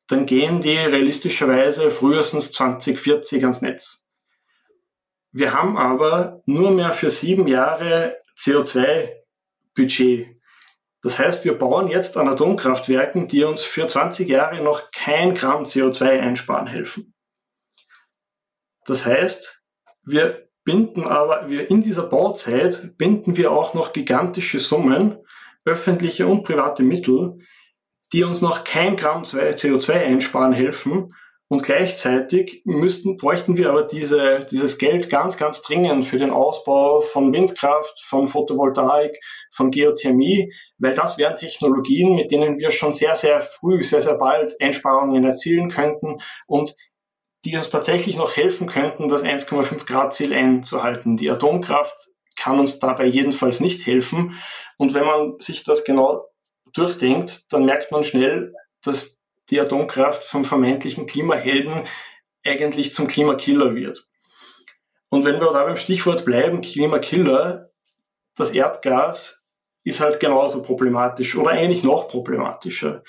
dann 0.09 0.27
gehen 0.27 0.61
die 0.61 0.77
realistischerweise 0.77 1.91
frühestens 1.91 2.53
2040 2.53 3.43
ans 3.45 3.63
Netz. 3.63 4.07
Wir 5.31 5.55
haben 5.55 5.79
aber 5.79 6.43
nur 6.45 6.73
mehr 6.73 6.93
für 6.93 7.11
sieben 7.11 7.49
Jahre 7.49 8.19
CO2-Budget. 8.39 10.37
Das 11.01 11.19
heißt, 11.19 11.45
wir 11.45 11.57
bauen 11.57 11.89
jetzt 11.89 12.17
an 12.17 12.29
Atomkraftwerken, 12.29 13.27
die 13.27 13.43
uns 13.45 13.63
für 13.63 13.87
20 13.87 14.29
Jahre 14.29 14.63
noch 14.63 14.91
kein 14.93 15.35
Gramm 15.35 15.65
CO2 15.65 16.21
einsparen 16.21 16.67
helfen. 16.67 17.15
Das 18.85 19.07
heißt, 19.07 19.63
wir 20.05 20.49
binden 20.65 21.05
aber 21.05 21.49
wir 21.49 21.71
in 21.71 21.83
dieser 21.83 22.05
Bauzeit 22.05 22.97
binden 22.97 23.37
wir 23.37 23.53
auch 23.53 23.75
noch 23.75 23.93
gigantische 23.93 24.59
Summen, 24.59 25.19
öffentliche 25.65 26.27
und 26.27 26.43
private 26.43 26.83
Mittel, 26.83 27.39
die 28.13 28.25
uns 28.25 28.41
noch 28.41 28.65
kein 28.65 28.97
Gramm 28.97 29.23
CO2 29.23 29.93
einsparen 29.93 30.53
helfen. 30.53 31.15
Und 31.49 31.65
gleichzeitig 31.65 32.63
müssten, 32.65 33.19
bräuchten 33.19 33.59
wir 33.59 33.69
aber 33.69 33.83
diese, 33.83 34.47
dieses 34.51 34.79
Geld 34.79 35.11
ganz, 35.11 35.37
ganz 35.37 35.61
dringend 35.61 36.07
für 36.07 36.19
den 36.19 36.31
Ausbau 36.31 37.03
von 37.03 37.31
Windkraft, 37.31 38.01
von 38.03 38.27
Photovoltaik, 38.27 39.19
von 39.51 39.71
Geothermie, 39.71 40.51
weil 40.79 40.95
das 40.95 41.19
wären 41.19 41.37
Technologien, 41.37 42.15
mit 42.15 42.31
denen 42.31 42.59
wir 42.59 42.71
schon 42.71 42.91
sehr, 42.91 43.17
sehr 43.17 43.43
früh, 43.43 43.85
sehr, 43.85 44.01
sehr 44.01 44.17
bald 44.17 44.59
Einsparungen 44.63 45.25
erzielen 45.25 45.69
könnten 45.69 46.17
und 46.47 46.75
die 47.45 47.57
uns 47.57 47.71
tatsächlich 47.71 48.17
noch 48.17 48.37
helfen 48.37 48.67
könnten, 48.67 49.09
das 49.09 49.25
1,5 49.25 49.87
Grad 49.87 50.15
Ziel 50.15 50.33
einzuhalten. 50.33 51.17
Die 51.17 51.31
Atomkraft 51.31 52.09
kann 52.37 52.59
uns 52.59 52.79
dabei 52.79 53.07
jedenfalls 53.07 53.61
nicht 53.61 53.87
helfen. 53.87 54.39
Und 54.79 54.95
wenn 54.95 55.05
man 55.05 55.41
sich 55.41 55.65
das 55.65 55.85
genau 55.85 56.27
durchdenkt, 56.73 57.53
dann 57.53 57.65
merkt 57.65 57.93
man 57.93 58.05
schnell, 58.05 58.55
dass 58.83 59.21
die 59.51 59.61
Atomkraft 59.61 60.25
vom 60.25 60.45
vermeintlichen 60.45 61.07
Klimahelden 61.07 61.83
eigentlich 62.45 62.95
zum 62.95 63.07
Klimakiller 63.07 63.75
wird. 63.75 64.07
Und 65.09 65.25
wenn 65.25 65.41
wir 65.41 65.53
da 65.53 65.65
beim 65.65 65.77
Stichwort 65.77 66.25
bleiben, 66.25 66.63
Klimakiller, 66.63 67.71
das 68.35 68.51
Erdgas 68.51 69.45
ist 69.85 70.01
halt 70.01 70.21
genauso 70.21 70.63
problematisch 70.63 71.37
oder 71.37 71.51
eigentlich 71.51 71.83
noch 71.83 72.09
problematischer. 72.09 73.03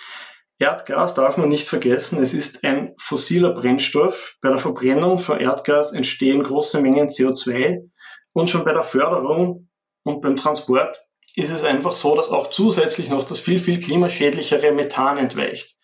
Erdgas 0.60 1.14
darf 1.14 1.38
man 1.38 1.50
nicht 1.50 1.68
vergessen, 1.68 2.22
es 2.22 2.34
ist 2.34 2.64
ein 2.64 2.94
fossiler 2.98 3.52
Brennstoff. 3.52 4.36
Bei 4.42 4.50
der 4.50 4.60
Verbrennung 4.60 5.18
von 5.18 5.40
Erdgas 5.40 5.92
entstehen 5.92 6.44
große 6.44 6.80
Mengen 6.80 7.10
CO2 7.10 7.90
und 8.34 8.50
schon 8.50 8.64
bei 8.64 8.74
der 8.74 8.84
Förderung 8.84 9.70
und 10.04 10.22
beim 10.22 10.36
Transport 10.36 11.00
ist 11.36 11.52
es 11.52 11.64
einfach 11.64 11.96
so, 11.96 12.16
dass 12.16 12.30
auch 12.30 12.50
zusätzlich 12.50 13.10
noch 13.10 13.24
das 13.24 13.40
viel, 13.40 13.60
viel 13.60 13.80
klimaschädlichere 13.80 14.72
Methan 14.72 15.18
entweicht. 15.18 15.76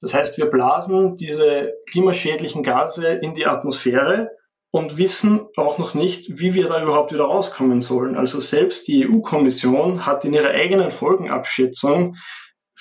Das 0.00 0.14
heißt, 0.14 0.38
wir 0.38 0.46
blasen 0.46 1.16
diese 1.16 1.72
klimaschädlichen 1.90 2.62
Gase 2.62 3.08
in 3.08 3.34
die 3.34 3.46
Atmosphäre 3.46 4.30
und 4.70 4.98
wissen 4.98 5.46
auch 5.56 5.78
noch 5.78 5.94
nicht, 5.94 6.38
wie 6.38 6.54
wir 6.54 6.68
da 6.68 6.82
überhaupt 6.82 7.12
wieder 7.12 7.24
rauskommen 7.24 7.80
sollen. 7.80 8.16
Also 8.16 8.40
selbst 8.40 8.86
die 8.86 9.08
EU-Kommission 9.08 10.04
hat 10.04 10.24
in 10.24 10.34
ihrer 10.34 10.50
eigenen 10.50 10.90
Folgenabschätzung 10.90 12.16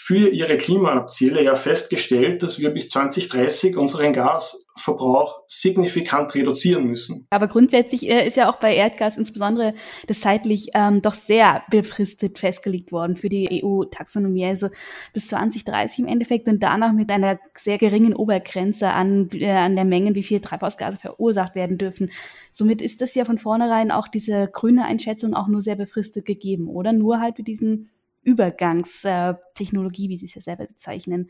für 0.06 0.28
ihre 0.28 0.58
Klimaziele 0.58 1.42
ja 1.46 1.56
festgestellt, 1.56 2.44
dass 2.44 2.60
wir 2.60 2.72
bis 2.72 2.90
2030 2.90 3.78
unseren 3.78 4.12
Gasverbrauch 4.12 5.44
signifikant 5.48 6.36
reduzieren 6.36 6.88
müssen. 6.88 7.26
Aber 7.30 7.48
grundsätzlich 7.48 8.10
äh, 8.10 8.28
ist 8.28 8.36
ja 8.36 8.52
auch 8.52 8.58
bei 8.58 8.76
Erdgas 8.76 9.16
insbesondere 9.16 9.74
das 10.08 10.20
zeitlich 10.20 10.72
ähm, 10.74 11.02
doch 11.02 11.14
sehr 11.14 11.64
befristet 11.72 12.38
festgelegt 12.38 12.92
worden 12.92 13.16
für 13.16 13.30
die 13.30 13.64
EU-Taxonomie, 13.64 14.46
also 14.46 14.68
bis 15.14 15.30
2030 15.30 16.00
im 16.00 16.08
Endeffekt 16.08 16.50
und 16.50 16.62
danach 16.62 16.92
mit 16.92 17.10
einer 17.10 17.40
sehr 17.58 17.78
geringen 17.78 18.14
Obergrenze 18.14 18.90
an, 18.90 19.30
äh, 19.32 19.52
an 19.52 19.78
der 19.78 19.86
Menge, 19.86 20.16
wie 20.16 20.24
viel 20.24 20.42
Treibhausgase 20.42 20.98
verursacht 20.98 21.56
werden 21.56 21.78
dürfen. 21.78 22.12
Somit 22.52 22.82
ist 22.82 23.00
das 23.00 23.16
ja 23.16 23.24
von 23.24 23.38
vornherein 23.38 23.90
auch 23.90 24.10
diese 24.10 24.50
grüne 24.52 24.84
Einschätzung 24.84 25.34
auch 25.34 25.48
nur 25.48 25.62
sehr 25.62 25.78
befristet 25.78 26.26
gegeben, 26.26 26.68
oder? 26.68 26.92
Nur 26.92 27.22
halt 27.22 27.38
für 27.38 27.44
diesen 27.44 27.90
Übergangstechnologie, 28.24 30.10
wie 30.10 30.18
Sie 30.18 30.26
es 30.26 30.36
ja 30.36 30.42
selber 30.42 30.66
bezeichnen. 30.66 31.30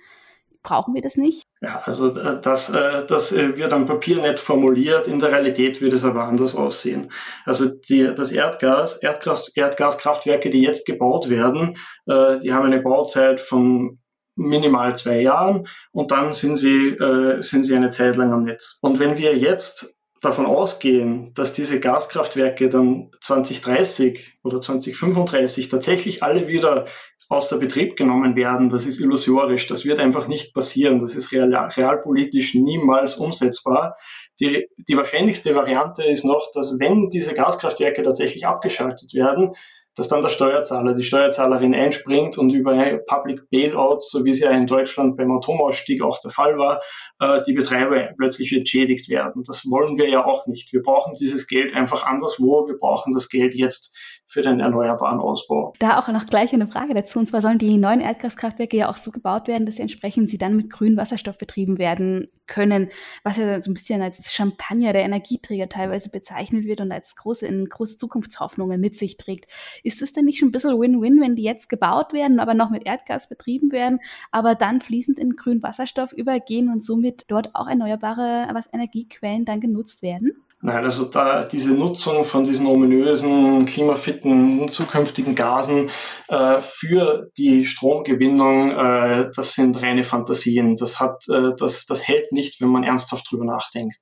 Brauchen 0.63 0.93
wir 0.93 1.01
das 1.01 1.17
nicht? 1.17 1.43
Ja, 1.61 1.81
also 1.83 2.15
äh, 2.17 2.39
das, 2.41 2.69
äh, 2.69 3.05
das 3.05 3.33
äh, 3.33 3.57
wird 3.57 3.73
am 3.73 3.85
Papier 3.85 4.21
nett 4.21 4.39
formuliert, 4.39 5.09
in 5.09 5.19
der 5.19 5.33
Realität 5.33 5.81
wird 5.81 5.91
es 5.91 6.05
aber 6.05 6.23
anders 6.23 6.55
aussehen. 6.55 7.11
Also 7.45 7.67
die, 7.67 8.13
das 8.15 8.31
Erdgas, 8.31 8.97
Erdgas, 8.97 9.49
Erdgaskraftwerke, 9.49 10.49
die 10.49 10.61
jetzt 10.61 10.85
gebaut 10.85 11.29
werden, 11.29 11.75
die 12.07 12.53
haben 12.53 12.65
eine 12.65 12.81
Bauzeit 12.81 13.41
von 13.41 13.99
minimal 14.35 14.97
zwei 14.97 15.21
Jahren 15.21 15.67
und 15.91 16.11
dann 16.11 16.33
sind 16.33 16.55
sie, 16.55 16.97
sind 17.41 17.65
sie 17.65 17.75
eine 17.75 17.89
Zeit 17.91 18.15
lang 18.15 18.33
am 18.33 18.43
Netz. 18.43 18.77
Und 18.81 18.99
wenn 18.99 19.17
wir 19.17 19.37
jetzt 19.37 19.92
davon 20.23 20.45
ausgehen, 20.45 21.33
dass 21.33 21.53
diese 21.53 21.79
Gaskraftwerke 21.79 22.69
dann 22.69 23.11
2030 23.21 24.37
oder 24.43 24.61
2035 24.61 25.69
tatsächlich 25.69 26.23
alle 26.23 26.47
wieder 26.47 26.87
außer 27.29 27.57
Betrieb 27.57 27.95
genommen 27.95 28.35
werden, 28.35 28.69
das 28.69 28.85
ist 28.85 28.99
illusorisch. 28.99 29.67
Das 29.67 29.85
wird 29.85 29.99
einfach 29.99 30.27
nicht 30.27 30.53
passieren. 30.53 31.01
Das 31.01 31.15
ist 31.15 31.31
real, 31.31 31.53
realpolitisch 31.53 32.53
niemals 32.53 33.15
umsetzbar. 33.15 33.97
Die, 34.39 34.67
die 34.77 34.97
wahrscheinlichste 34.97 35.55
Variante 35.55 36.03
ist 36.03 36.25
noch, 36.25 36.51
dass 36.53 36.79
wenn 36.79 37.09
diese 37.09 37.33
Gaskraftwerke 37.33 38.03
tatsächlich 38.03 38.45
abgeschaltet 38.47 39.13
werden, 39.13 39.51
dass 39.95 40.07
dann 40.07 40.21
der 40.21 40.29
Steuerzahler, 40.29 40.93
die 40.93 41.03
Steuerzahlerin 41.03 41.75
einspringt 41.75 42.37
und 42.37 42.51
über 42.51 42.99
Public 43.07 43.49
Bailout, 43.49 43.99
so 44.01 44.25
wie 44.25 44.31
es 44.31 44.39
ja 44.39 44.51
in 44.51 44.65
Deutschland 44.65 45.17
beim 45.17 45.31
Atomausstieg 45.31 46.01
auch 46.03 46.19
der 46.19 46.31
Fall 46.31 46.57
war, 46.57 46.81
äh, 47.19 47.41
die 47.45 47.53
Betreiber 47.53 48.09
plötzlich 48.17 48.53
entschädigt 48.53 49.09
werden. 49.09 49.43
Das 49.45 49.69
wollen 49.69 49.97
wir 49.97 50.09
ja 50.09 50.25
auch 50.25 50.47
nicht. 50.47 50.73
Wir 50.73 50.81
brauchen 50.81 51.15
dieses 51.15 51.47
Geld 51.47 51.75
einfach 51.75 52.05
anderswo. 52.05 52.67
Wir 52.67 52.77
brauchen 52.77 53.13
das 53.13 53.29
Geld 53.29 53.55
jetzt 53.55 53.95
für 54.33 54.41
den 54.41 54.59
erneuerbaren 54.59 55.19
Ausbau. 55.19 55.73
Da 55.77 55.99
auch 55.99 56.07
noch 56.07 56.25
gleich 56.25 56.53
eine 56.53 56.65
Frage 56.65 56.95
dazu. 56.95 57.19
Und 57.19 57.27
zwar 57.27 57.41
sollen 57.41 57.59
die 57.59 57.77
neuen 57.77 58.01
Erdgaskraftwerke 58.01 58.75
ja 58.75 58.89
auch 58.89 58.97
so 58.97 59.11
gebaut 59.11 59.47
werden, 59.47 59.67
dass 59.67 59.77
entsprechend 59.77 60.31
sie 60.31 60.39
dann 60.39 60.55
mit 60.55 60.71
grünem 60.71 60.97
Wasserstoff 60.97 61.37
betrieben 61.37 61.77
werden 61.77 62.29
können, 62.47 62.89
was 63.23 63.37
ja 63.37 63.61
so 63.61 63.69
ein 63.69 63.75
bisschen 63.75 64.01
als 64.01 64.33
Champagner 64.33 64.91
der 64.91 65.03
Energieträger 65.03 65.69
teilweise 65.69 66.09
bezeichnet 66.09 66.65
wird 66.65 66.81
und 66.81 66.91
als 66.91 67.15
große, 67.15 67.47
große 67.69 67.97
Zukunftshoffnungen 67.97 68.81
mit 68.81 68.97
sich 68.97 69.17
trägt. 69.17 69.45
Ist 69.83 70.01
es 70.01 70.13
denn 70.13 70.25
nicht 70.25 70.39
schon 70.39 70.49
ein 70.49 70.51
bisschen 70.51 70.79
Win-Win, 70.79 71.21
wenn 71.21 71.35
die 71.35 71.43
jetzt 71.43 71.69
gebaut 71.69 72.11
werden, 72.11 72.39
aber 72.39 72.55
noch 72.55 72.71
mit 72.71 72.87
Erdgas 72.87 73.29
betrieben 73.29 73.71
werden, 73.71 73.99
aber 74.31 74.55
dann 74.55 74.81
fließend 74.81 75.19
in 75.19 75.35
grünen 75.35 75.61
Wasserstoff 75.61 76.11
übergehen 76.11 76.69
und 76.69 76.83
somit 76.83 77.25
dort 77.27 77.53
auch 77.53 77.67
erneuerbare 77.67 78.49
was 78.53 78.71
Energiequellen 78.73 79.45
dann 79.45 79.61
genutzt 79.61 80.01
werden? 80.01 80.33
Nein, 80.65 80.85
also 80.85 81.03
da 81.03 81.43
diese 81.43 81.73
Nutzung 81.73 82.23
von 82.23 82.45
diesen 82.45 82.67
ominösen, 82.67 83.65
klimafitten, 83.65 84.69
zukünftigen 84.69 85.35
Gasen 85.35 85.89
äh, 86.29 86.61
für 86.61 87.27
die 87.37 87.65
Stromgewinnung, 87.65 88.71
äh, 88.71 89.29
das 89.35 89.55
sind 89.55 89.81
reine 89.81 90.05
Fantasien. 90.05 90.77
Das 90.77 91.01
hat, 91.01 91.27
äh, 91.27 91.51
das, 91.57 91.85
das 91.85 92.07
hält 92.07 92.31
nicht, 92.31 92.61
wenn 92.61 92.69
man 92.69 92.85
ernsthaft 92.85 93.29
drüber 93.29 93.43
nachdenkt. 93.43 93.97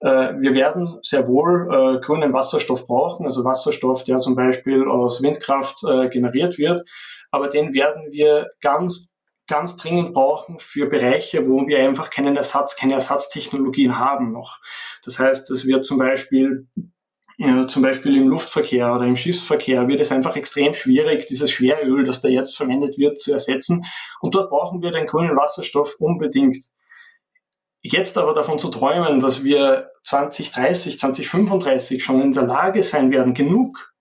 Äh, 0.00 0.32
wir 0.40 0.54
werden 0.54 0.98
sehr 1.02 1.28
wohl 1.28 1.68
äh, 1.70 2.00
grünen 2.00 2.32
Wasserstoff 2.32 2.86
brauchen, 2.86 3.26
also 3.26 3.44
Wasserstoff, 3.44 4.02
der 4.04 4.18
zum 4.18 4.34
Beispiel 4.34 4.88
aus 4.88 5.22
Windkraft 5.22 5.84
äh, 5.84 6.08
generiert 6.08 6.56
wird, 6.56 6.80
aber 7.30 7.48
den 7.48 7.74
werden 7.74 8.10
wir 8.12 8.48
ganz 8.62 9.11
ganz 9.48 9.76
dringend 9.76 10.14
brauchen 10.14 10.58
für 10.58 10.86
Bereiche, 10.86 11.46
wo 11.46 11.66
wir 11.66 11.80
einfach 11.80 12.10
keinen 12.10 12.36
Ersatz, 12.36 12.76
keine 12.76 12.94
Ersatztechnologien 12.94 13.98
haben 13.98 14.32
noch. 14.32 14.58
Das 15.04 15.18
heißt, 15.18 15.50
dass 15.50 15.66
wir 15.66 15.82
zum 15.82 15.98
Beispiel 15.98 16.68
ja, 17.38 17.66
zum 17.66 17.82
Beispiel 17.82 18.16
im 18.16 18.28
Luftverkehr 18.28 18.94
oder 18.94 19.04
im 19.04 19.16
Schiffsverkehr 19.16 19.88
wird 19.88 20.00
es 20.00 20.12
einfach 20.12 20.36
extrem 20.36 20.74
schwierig, 20.74 21.26
dieses 21.26 21.50
Schweröl, 21.50 22.04
das 22.04 22.20
da 22.20 22.28
jetzt 22.28 22.56
verwendet 22.56 22.98
wird, 22.98 23.20
zu 23.20 23.32
ersetzen. 23.32 23.84
Und 24.20 24.34
dort 24.34 24.50
brauchen 24.50 24.82
wir 24.82 24.92
den 24.92 25.06
grünen 25.06 25.36
Wasserstoff 25.36 25.96
unbedingt. 25.98 26.56
Jetzt 27.80 28.16
aber 28.16 28.32
davon 28.34 28.60
zu 28.60 28.68
träumen, 28.68 29.18
dass 29.18 29.42
wir 29.42 29.90
2030, 30.04 31.00
2035 31.00 32.04
schon 32.04 32.22
in 32.22 32.32
der 32.32 32.44
Lage 32.44 32.82
sein 32.82 33.10
werden, 33.10 33.34
genug 33.34 33.92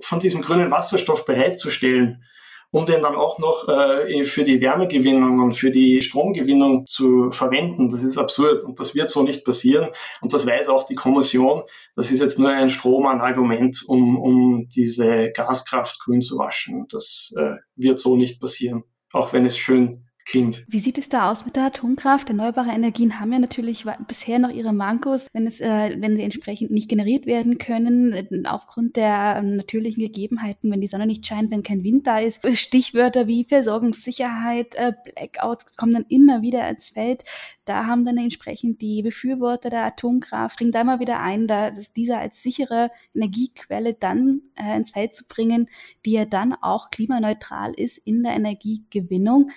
von 0.00 0.20
diesem 0.20 0.42
grünen 0.42 0.70
Wasserstoff 0.70 1.24
bereitzustellen, 1.24 2.24
um 2.72 2.86
den 2.86 3.02
dann 3.02 3.16
auch 3.16 3.38
noch 3.38 3.68
äh, 3.68 4.24
für 4.24 4.44
die 4.44 4.60
Wärmegewinnung 4.60 5.40
und 5.40 5.54
für 5.54 5.70
die 5.70 6.02
Stromgewinnung 6.02 6.86
zu 6.86 7.30
verwenden. 7.32 7.90
Das 7.90 8.02
ist 8.02 8.16
absurd 8.16 8.62
und 8.62 8.78
das 8.78 8.94
wird 8.94 9.10
so 9.10 9.22
nicht 9.22 9.44
passieren. 9.44 9.88
Und 10.20 10.32
das 10.32 10.46
weiß 10.46 10.68
auch 10.68 10.84
die 10.84 10.94
Kommission. 10.94 11.62
Das 11.96 12.10
ist 12.10 12.20
jetzt 12.20 12.38
nur 12.38 12.50
ein 12.50 12.70
Strohmann-Argument, 12.70 13.84
um, 13.88 14.18
um 14.18 14.68
diese 14.68 15.32
Gaskraft 15.32 15.98
grün 16.00 16.22
zu 16.22 16.38
waschen. 16.38 16.86
Das 16.90 17.32
äh, 17.36 17.56
wird 17.74 17.98
so 17.98 18.16
nicht 18.16 18.40
passieren, 18.40 18.84
auch 19.12 19.32
wenn 19.32 19.46
es 19.46 19.58
schön 19.58 20.06
klingt. 20.30 20.64
Wie 20.68 20.78
sieht 20.78 20.98
es 20.98 21.08
da 21.08 21.30
aus 21.30 21.44
mit 21.44 21.56
der 21.56 21.64
Atomkraft? 21.64 22.28
Erneuerbare 22.28 22.70
Energien 22.70 23.20
haben 23.20 23.32
ja 23.32 23.38
natürlich 23.38 23.84
bisher 24.06 24.38
noch 24.38 24.50
ihre 24.50 24.72
Mankos, 24.72 25.26
wenn 25.32 25.46
es, 25.46 25.60
äh, 25.60 25.96
wenn 25.98 26.16
sie 26.16 26.22
entsprechend 26.22 26.70
nicht 26.70 26.88
generiert 26.88 27.26
werden 27.26 27.58
können, 27.58 28.12
äh, 28.12 28.26
aufgrund 28.46 28.96
der 28.96 29.36
äh, 29.36 29.42
natürlichen 29.42 30.02
Gegebenheiten, 30.02 30.70
wenn 30.70 30.80
die 30.80 30.86
Sonne 30.86 31.06
nicht 31.06 31.26
scheint, 31.26 31.50
wenn 31.50 31.62
kein 31.62 31.82
Wind 31.82 32.06
da 32.06 32.20
ist. 32.20 32.40
Stichwörter 32.56 33.26
wie 33.26 33.44
Versorgungssicherheit, 33.44 34.74
äh, 34.76 34.92
Blackouts 35.04 35.76
kommen 35.76 35.94
dann 35.94 36.06
immer 36.08 36.42
wieder 36.42 36.68
ins 36.68 36.90
Feld. 36.90 37.24
Da 37.64 37.86
haben 37.86 38.04
dann 38.04 38.16
entsprechend 38.16 38.80
die 38.80 39.02
Befürworter 39.02 39.70
der 39.70 39.84
Atomkraft, 39.84 40.58
bringen 40.58 40.72
da 40.72 40.84
mal 40.84 41.00
wieder 41.00 41.20
ein, 41.20 41.46
da, 41.46 41.70
dass 41.70 41.92
dieser 41.92 42.18
als 42.18 42.42
sichere 42.42 42.90
Energiequelle 43.14 43.94
dann 43.94 44.42
äh, 44.54 44.76
ins 44.76 44.90
Feld 44.92 45.14
zu 45.14 45.26
bringen, 45.26 45.68
die 46.04 46.12
ja 46.12 46.24
dann 46.24 46.54
auch 46.54 46.90
klimaneutral 46.90 47.72
ist 47.74 47.98
in 47.98 48.22
der 48.22 48.32
Energiegewinnung 48.32 49.50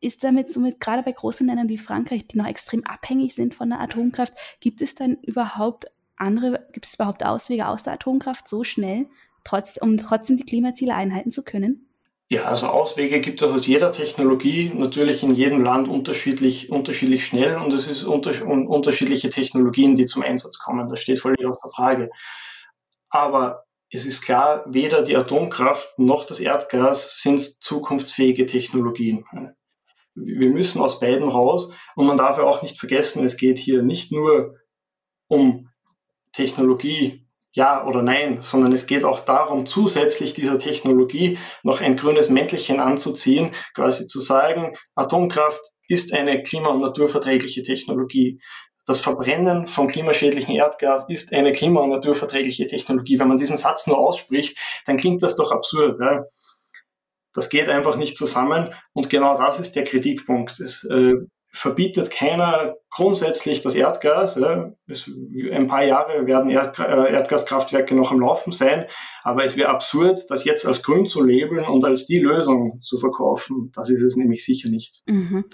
ist 0.00 0.22
damit 0.24 0.50
somit 0.50 0.80
gerade 0.80 1.02
bei 1.02 1.12
großen 1.12 1.46
Ländern 1.46 1.68
wie 1.68 1.78
Frankreich, 1.78 2.26
die 2.26 2.38
noch 2.38 2.46
extrem 2.46 2.84
abhängig 2.84 3.34
sind 3.34 3.54
von 3.54 3.70
der 3.70 3.80
Atomkraft, 3.80 4.34
gibt 4.60 4.80
es 4.80 4.94
dann 4.94 5.16
überhaupt 5.22 5.86
andere, 6.16 6.66
gibt 6.72 6.86
es 6.86 6.94
überhaupt 6.94 7.24
Auswege 7.24 7.68
aus 7.68 7.82
der 7.82 7.94
Atomkraft 7.94 8.48
so 8.48 8.64
schnell, 8.64 9.06
trotz, 9.44 9.76
um 9.80 9.96
trotzdem 9.96 10.36
die 10.36 10.44
Klimaziele 10.44 10.94
einhalten 10.94 11.30
zu 11.30 11.42
können? 11.42 11.88
Ja, 12.30 12.44
also 12.44 12.66
Auswege 12.66 13.20
gibt 13.20 13.40
es 13.40 13.50
aus 13.54 13.66
jeder 13.66 13.90
Technologie, 13.90 14.70
natürlich 14.74 15.22
in 15.22 15.34
jedem 15.34 15.64
Land 15.64 15.88
unterschiedlich, 15.88 16.70
unterschiedlich 16.70 17.24
schnell 17.24 17.56
und 17.56 17.72
es 17.72 17.86
ist 17.86 18.04
unter, 18.04 18.30
unterschiedliche 18.46 19.30
Technologien, 19.30 19.96
die 19.96 20.04
zum 20.04 20.22
Einsatz 20.22 20.58
kommen. 20.58 20.90
Das 20.90 21.00
steht 21.00 21.20
völlig 21.20 21.46
außer 21.46 21.70
Frage. 21.74 22.10
Aber 23.08 23.64
es 23.90 24.04
ist 24.04 24.20
klar, 24.20 24.64
weder 24.68 25.00
die 25.00 25.16
Atomkraft 25.16 25.98
noch 25.98 26.26
das 26.26 26.40
Erdgas 26.40 27.22
sind 27.22 27.40
zukunftsfähige 27.40 28.44
Technologien 28.44 29.24
wir 30.24 30.50
müssen 30.50 30.80
aus 30.80 31.00
beiden 31.00 31.28
raus 31.28 31.72
und 31.96 32.06
man 32.06 32.16
darf 32.16 32.38
ja 32.38 32.44
auch 32.44 32.62
nicht 32.62 32.78
vergessen, 32.78 33.24
es 33.24 33.36
geht 33.36 33.58
hier 33.58 33.82
nicht 33.82 34.12
nur 34.12 34.56
um 35.28 35.68
Technologie, 36.32 37.26
ja 37.52 37.84
oder 37.84 38.02
nein, 38.02 38.38
sondern 38.40 38.72
es 38.72 38.86
geht 38.86 39.04
auch 39.04 39.20
darum, 39.20 39.66
zusätzlich 39.66 40.34
dieser 40.34 40.58
Technologie 40.58 41.38
noch 41.62 41.80
ein 41.80 41.96
grünes 41.96 42.30
Mäntelchen 42.30 42.80
anzuziehen, 42.80 43.50
quasi 43.74 44.06
zu 44.06 44.20
sagen, 44.20 44.76
Atomkraft 44.94 45.60
ist 45.88 46.12
eine 46.12 46.42
klima- 46.42 46.68
und 46.68 46.80
naturverträgliche 46.80 47.62
Technologie. 47.62 48.40
Das 48.86 49.00
Verbrennen 49.00 49.66
von 49.66 49.88
klimaschädlichem 49.88 50.54
Erdgas 50.54 51.08
ist 51.08 51.32
eine 51.32 51.52
klima- 51.52 51.80
und 51.80 51.90
naturverträgliche 51.90 52.66
Technologie. 52.66 53.18
Wenn 53.18 53.28
man 53.28 53.36
diesen 53.36 53.56
Satz 53.56 53.86
nur 53.86 53.98
ausspricht, 53.98 54.56
dann 54.86 54.96
klingt 54.96 55.22
das 55.22 55.36
doch 55.36 55.50
absurd. 55.50 55.98
Ja? 56.00 56.24
Das 57.38 57.50
geht 57.50 57.68
einfach 57.68 57.96
nicht 57.96 58.16
zusammen 58.16 58.74
und 58.94 59.10
genau 59.10 59.36
das 59.36 59.60
ist 59.60 59.76
der 59.76 59.84
Kritikpunkt. 59.84 60.58
Es 60.58 60.82
äh, 60.82 61.14
verbietet 61.52 62.10
keiner 62.10 62.74
grundsätzlich 62.90 63.62
das 63.62 63.76
Erdgas. 63.76 64.34
Ja. 64.34 64.72
Es, 64.88 65.08
ein 65.52 65.68
paar 65.68 65.84
Jahre 65.84 66.26
werden 66.26 66.50
Erd, 66.50 66.80
äh, 66.80 67.12
Erdgaskraftwerke 67.12 67.94
noch 67.94 68.10
am 68.10 68.18
Laufen 68.18 68.50
sein, 68.50 68.86
aber 69.22 69.44
es 69.44 69.56
wäre 69.56 69.68
absurd, 69.68 70.22
das 70.30 70.44
jetzt 70.44 70.66
als 70.66 70.82
grün 70.82 71.06
zu 71.06 71.22
labeln 71.22 71.64
und 71.64 71.84
als 71.84 72.06
die 72.06 72.18
Lösung 72.18 72.80
zu 72.82 72.98
verkaufen. 72.98 73.70
Das 73.72 73.88
ist 73.88 74.02
es 74.02 74.16
nämlich 74.16 74.44
sicher 74.44 74.68
nicht. 74.68 75.04
Mhm. 75.06 75.44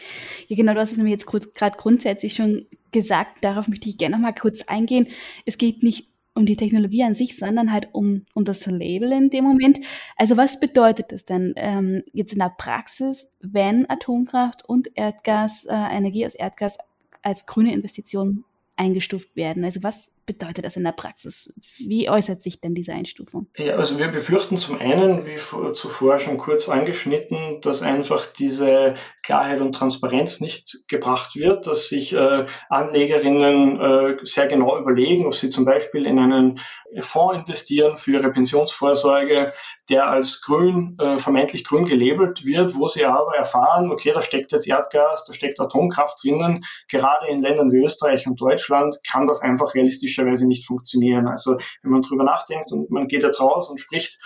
Ja, 0.48 0.56
genau, 0.56 0.72
du 0.72 0.80
hast 0.80 0.92
es 0.92 0.96
nämlich 0.96 1.12
jetzt 1.12 1.26
gerade 1.26 1.76
grundsätzlich 1.76 2.32
schon 2.32 2.64
gesagt. 2.92 3.44
Darauf 3.44 3.68
möchte 3.68 3.90
ich 3.90 3.98
gerne 3.98 4.16
noch 4.16 4.22
mal 4.22 4.32
kurz 4.32 4.62
eingehen. 4.62 5.08
Es 5.44 5.58
geht 5.58 5.82
nicht 5.82 6.13
um 6.34 6.46
die 6.46 6.56
Technologie 6.56 7.04
an 7.04 7.14
sich, 7.14 7.36
sondern 7.36 7.72
halt 7.72 7.88
um, 7.92 8.26
um 8.34 8.44
das 8.44 8.66
Label 8.66 9.12
in 9.12 9.30
dem 9.30 9.44
Moment. 9.44 9.80
Also 10.16 10.36
was 10.36 10.58
bedeutet 10.58 11.12
das 11.12 11.24
denn 11.24 11.54
ähm, 11.56 12.02
jetzt 12.12 12.32
in 12.32 12.40
der 12.40 12.54
Praxis, 12.56 13.30
wenn 13.40 13.88
Atomkraft 13.88 14.68
und 14.68 14.88
Erdgas, 14.94 15.64
äh, 15.64 15.74
Energie 15.74 16.26
aus 16.26 16.34
Erdgas 16.34 16.78
als 17.22 17.46
grüne 17.46 17.72
Investition 17.72 18.44
eingestuft 18.76 19.36
werden? 19.36 19.64
Also 19.64 19.82
was 19.82 20.13
bedeutet 20.26 20.64
das 20.64 20.76
in 20.76 20.84
der 20.84 20.92
Praxis? 20.92 21.52
Wie 21.78 22.08
äußert 22.08 22.42
sich 22.42 22.60
denn 22.60 22.74
diese 22.74 22.92
Einstufung? 22.92 23.48
Ja, 23.56 23.76
also 23.76 23.98
wir 23.98 24.08
befürchten 24.08 24.56
zum 24.56 24.78
einen, 24.78 25.26
wie 25.26 25.36
zuvor 25.72 26.18
schon 26.18 26.36
kurz 26.36 26.68
angeschnitten, 26.68 27.60
dass 27.60 27.82
einfach 27.82 28.26
diese 28.26 28.94
Klarheit 29.24 29.60
und 29.60 29.74
Transparenz 29.74 30.40
nicht 30.40 30.88
gebracht 30.88 31.36
wird, 31.36 31.66
dass 31.66 31.88
sich 31.88 32.12
äh, 32.12 32.46
Anlegerinnen 32.68 33.80
äh, 33.80 34.16
sehr 34.22 34.46
genau 34.46 34.78
überlegen, 34.78 35.26
ob 35.26 35.34
sie 35.34 35.50
zum 35.50 35.64
Beispiel 35.64 36.06
in 36.06 36.18
einen 36.18 36.60
Fonds 37.00 37.38
investieren 37.38 37.96
für 37.96 38.12
ihre 38.12 38.30
Pensionsvorsorge, 38.30 39.52
der 39.88 40.08
als 40.08 40.40
grün, 40.40 40.96
äh, 41.00 41.18
vermeintlich 41.18 41.64
grün 41.64 41.84
gelabelt 41.84 42.44
wird, 42.44 42.74
wo 42.76 42.88
sie 42.88 43.04
aber 43.04 43.36
erfahren, 43.36 43.90
okay, 43.90 44.12
da 44.14 44.22
steckt 44.22 44.52
jetzt 44.52 44.66
Erdgas, 44.66 45.24
da 45.24 45.32
steckt 45.32 45.60
Atomkraft 45.60 46.22
drinnen. 46.22 46.64
Gerade 46.88 47.26
in 47.28 47.42
Ländern 47.42 47.70
wie 47.70 47.84
Österreich 47.84 48.26
und 48.26 48.40
Deutschland 48.40 48.96
kann 49.06 49.26
das 49.26 49.40
einfach 49.40 49.74
realistischerweise 50.14 50.46
nicht 50.46 50.66
funktionieren. 50.66 51.28
Also 51.28 51.56
wenn 51.82 51.90
man 51.90 52.02
drüber 52.02 52.24
nachdenkt 52.24 52.72
und 52.72 52.90
man 52.90 53.08
geht 53.08 53.22
jetzt 53.22 53.40
raus 53.40 53.68
und 53.68 53.78
spricht 53.78 54.18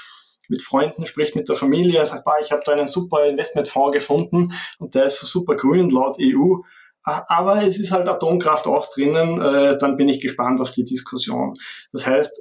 mit 0.48 0.62
Freunden, 0.62 1.04
spricht 1.04 1.36
mit 1.36 1.48
der 1.48 1.56
Familie, 1.56 2.04
sagt, 2.06 2.24
bah, 2.24 2.36
ich 2.40 2.52
habe 2.52 2.62
da 2.64 2.72
einen 2.72 2.88
super 2.88 3.26
Investmentfonds 3.26 3.92
gefunden 3.92 4.52
und 4.78 4.94
der 4.94 5.04
ist 5.04 5.20
so 5.20 5.26
super 5.26 5.56
grün 5.56 5.90
laut 5.90 6.16
EU. 6.20 6.56
Aber 7.02 7.62
es 7.62 7.78
ist 7.78 7.90
halt 7.90 8.06
Atomkraft 8.06 8.66
auch 8.66 8.90
drinnen, 8.90 9.40
äh, 9.40 9.78
dann 9.78 9.96
bin 9.96 10.08
ich 10.08 10.20
gespannt 10.20 10.60
auf 10.60 10.70
die 10.70 10.84
Diskussion. 10.84 11.56
Das 11.92 12.06
heißt, 12.06 12.38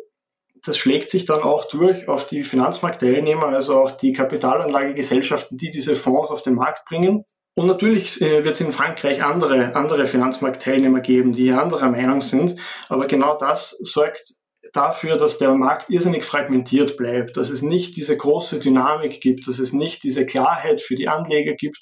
das 0.66 0.78
schlägt 0.78 1.10
sich 1.10 1.26
dann 1.26 1.42
auch 1.42 1.66
durch 1.66 2.10
auf 2.10 2.28
die 2.28 2.44
Finanzmarktteilnehmer, 2.44 3.48
also 3.48 3.80
auch 3.80 3.92
die 3.92 4.12
Kapitalanlagegesellschaften, 4.12 5.58
die 5.58 5.72
diese 5.72 5.96
Fonds 5.96 6.32
auf 6.32 6.42
den 6.42 6.56
Markt 6.56 6.86
bringen. 6.86 7.24
Und 7.58 7.66
natürlich 7.66 8.22
äh, 8.22 8.44
wird 8.44 8.54
es 8.54 8.62
in 8.62 8.72
Frankreich 8.72 9.24
andere, 9.24 9.76
andere 9.76 10.06
Finanzmarktteilnehmer 10.06 11.00
geben, 11.00 11.34
die 11.34 11.52
anderer 11.52 11.90
Meinung 11.90 12.22
sind. 12.22 12.56
Aber 12.88 13.08
genau 13.08 13.36
das 13.36 13.72
sorgt 13.72 14.36
dafür, 14.74 15.18
dass 15.18 15.40
der 15.40 15.56
Markt 15.56 15.90
irrsinnig 15.90 16.24
fragmentiert 16.24 16.98
bleibt, 16.98 17.36
dass 17.36 17.50
es 17.50 17.64
nicht 17.64 17.98
diese 17.98 18.16
große 18.16 18.60
Dynamik 18.60 19.22
gibt, 19.22 19.48
dass 19.48 19.58
es 19.58 19.74
nicht 19.74 20.04
diese 20.04 20.28
Klarheit 20.28 20.84
für 20.84 20.94
die 20.94 21.08
Anleger 21.08 21.56
gibt, 21.56 21.80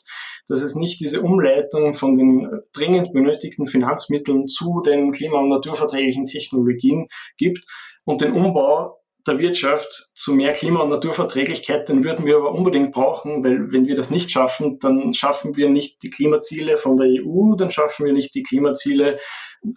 dass 0.48 0.62
es 0.62 0.76
nicht 0.76 1.02
diese 1.02 1.22
Umleitung 1.22 1.92
von 1.92 2.16
den 2.16 2.62
dringend 2.72 3.12
benötigten 3.12 3.68
Finanzmitteln 3.68 4.48
zu 4.48 4.82
den 4.86 5.12
klima- 5.12 5.40
und 5.40 5.50
naturverträglichen 5.50 6.26
Technologien 6.26 7.08
gibt 7.36 7.66
und 8.06 8.22
den 8.22 8.32
Umbau 8.32 9.02
der 9.28 9.40
Wirtschaft 9.40 10.12
zu 10.14 10.34
mehr 10.34 10.54
Klima- 10.54 10.82
und 10.82 10.90
Naturverträglichkeit, 10.90 11.90
den 11.90 12.04
würden 12.04 12.26
wir 12.26 12.38
aber 12.38 12.52
unbedingt 12.52 12.92
brauchen, 12.92 13.44
weil 13.44 13.72
wenn 13.72 13.88
wir 13.88 13.96
das 13.96 14.10
nicht 14.10 14.32
schaffen, 14.32 14.80
dann 14.80 15.14
schaffen 15.14 15.56
wir 15.56 15.70
nicht 15.70 16.04
die 16.04 16.10
Klimaziele 16.10 16.78
von 16.78 16.98
der 16.98 17.08
EU, 17.08 17.56
dann 17.56 17.72
schaffen 17.72 18.06
wir 18.06 18.14
nicht 18.14 18.36
die 18.36 18.44
Klimaziele 18.44 19.20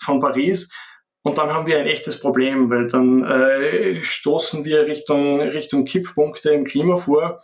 von 0.03 0.21
Paris. 0.21 0.71
Und 1.23 1.39
dann 1.39 1.53
haben 1.53 1.67
wir 1.67 1.79
ein 1.79 1.87
echtes 1.87 2.21
Problem, 2.21 2.71
weil 2.71 2.87
dann 2.89 3.25
äh, 3.25 3.97
stoßen 4.03 4.65
wir 4.65 4.87
Richtung, 4.87 5.41
Richtung 5.41 5.85
Kipppunkte 5.85 6.51
im 6.51 6.65
Klima 6.65 6.97
vor 6.97 7.41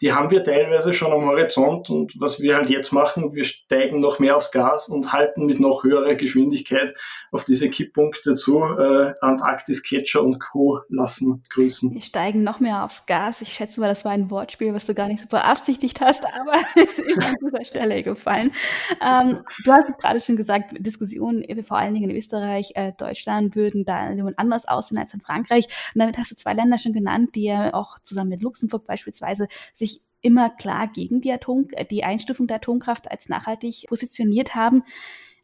die 0.00 0.12
haben 0.12 0.30
wir 0.30 0.42
teilweise 0.42 0.92
schon 0.92 1.12
am 1.12 1.24
Horizont 1.24 1.90
und 1.90 2.12
was 2.20 2.40
wir 2.40 2.56
halt 2.56 2.70
jetzt 2.70 2.92
machen, 2.92 3.34
wir 3.34 3.44
steigen 3.44 4.00
noch 4.00 4.18
mehr 4.18 4.36
aufs 4.36 4.50
Gas 4.50 4.88
und 4.88 5.12
halten 5.12 5.46
mit 5.46 5.60
noch 5.60 5.84
höherer 5.84 6.14
Geschwindigkeit 6.14 6.94
auf 7.32 7.44
diese 7.44 7.70
Kipppunkte 7.70 8.34
zu. 8.34 8.62
Äh, 8.62 9.14
Antarktis, 9.20 9.82
Gletscher 9.82 10.22
und 10.22 10.40
Co. 10.40 10.80
lassen 10.88 11.42
grüßen. 11.50 11.92
Wir 11.92 12.00
steigen 12.00 12.44
noch 12.44 12.60
mehr 12.60 12.84
aufs 12.84 13.06
Gas. 13.06 13.40
Ich 13.40 13.52
schätze 13.52 13.80
mal, 13.80 13.88
das 13.88 14.04
war 14.04 14.12
ein 14.12 14.30
Wortspiel, 14.30 14.74
was 14.74 14.84
du 14.84 14.94
gar 14.94 15.08
nicht 15.08 15.20
so 15.20 15.28
beabsichtigt 15.28 16.00
hast, 16.00 16.24
aber 16.40 16.54
es 16.76 16.98
ist 16.98 17.18
an 17.18 17.34
dieser 17.44 17.64
Stelle 17.64 18.02
gefallen. 18.02 18.52
Ähm, 19.00 19.40
du 19.64 19.72
hast 19.72 19.88
es 19.88 19.96
gerade 19.96 20.20
schon 20.20 20.36
gesagt, 20.36 20.74
Diskussionen 20.78 21.44
vor 21.62 21.78
allen 21.78 21.94
Dingen 21.94 22.10
in 22.10 22.16
Österreich, 22.16 22.72
äh, 22.74 22.92
Deutschland 22.96 23.56
würden 23.56 23.84
da 23.84 24.10
anders 24.36 24.66
aussehen 24.66 24.98
als 24.98 25.14
in 25.14 25.20
Frankreich. 25.20 25.66
Und 25.94 26.00
damit 26.00 26.18
hast 26.18 26.30
du 26.30 26.36
zwei 26.36 26.52
Länder 26.52 26.78
schon 26.78 26.92
genannt, 26.92 27.34
die 27.34 27.44
ja 27.44 27.72
auch 27.74 27.98
zusammen 28.00 28.30
mit 28.30 28.42
Luxemburg 28.42 28.86
beispielsweise 28.86 29.48
sich 29.74 30.02
immer 30.20 30.50
klar 30.50 30.88
gegen 30.88 31.20
die, 31.20 31.32
Atom 31.32 31.68
äh, 31.72 31.84
die 31.84 32.04
Einstufung 32.04 32.46
der 32.46 32.56
Atomkraft 32.56 33.10
als 33.10 33.28
nachhaltig 33.28 33.84
positioniert 33.88 34.54
haben. 34.54 34.82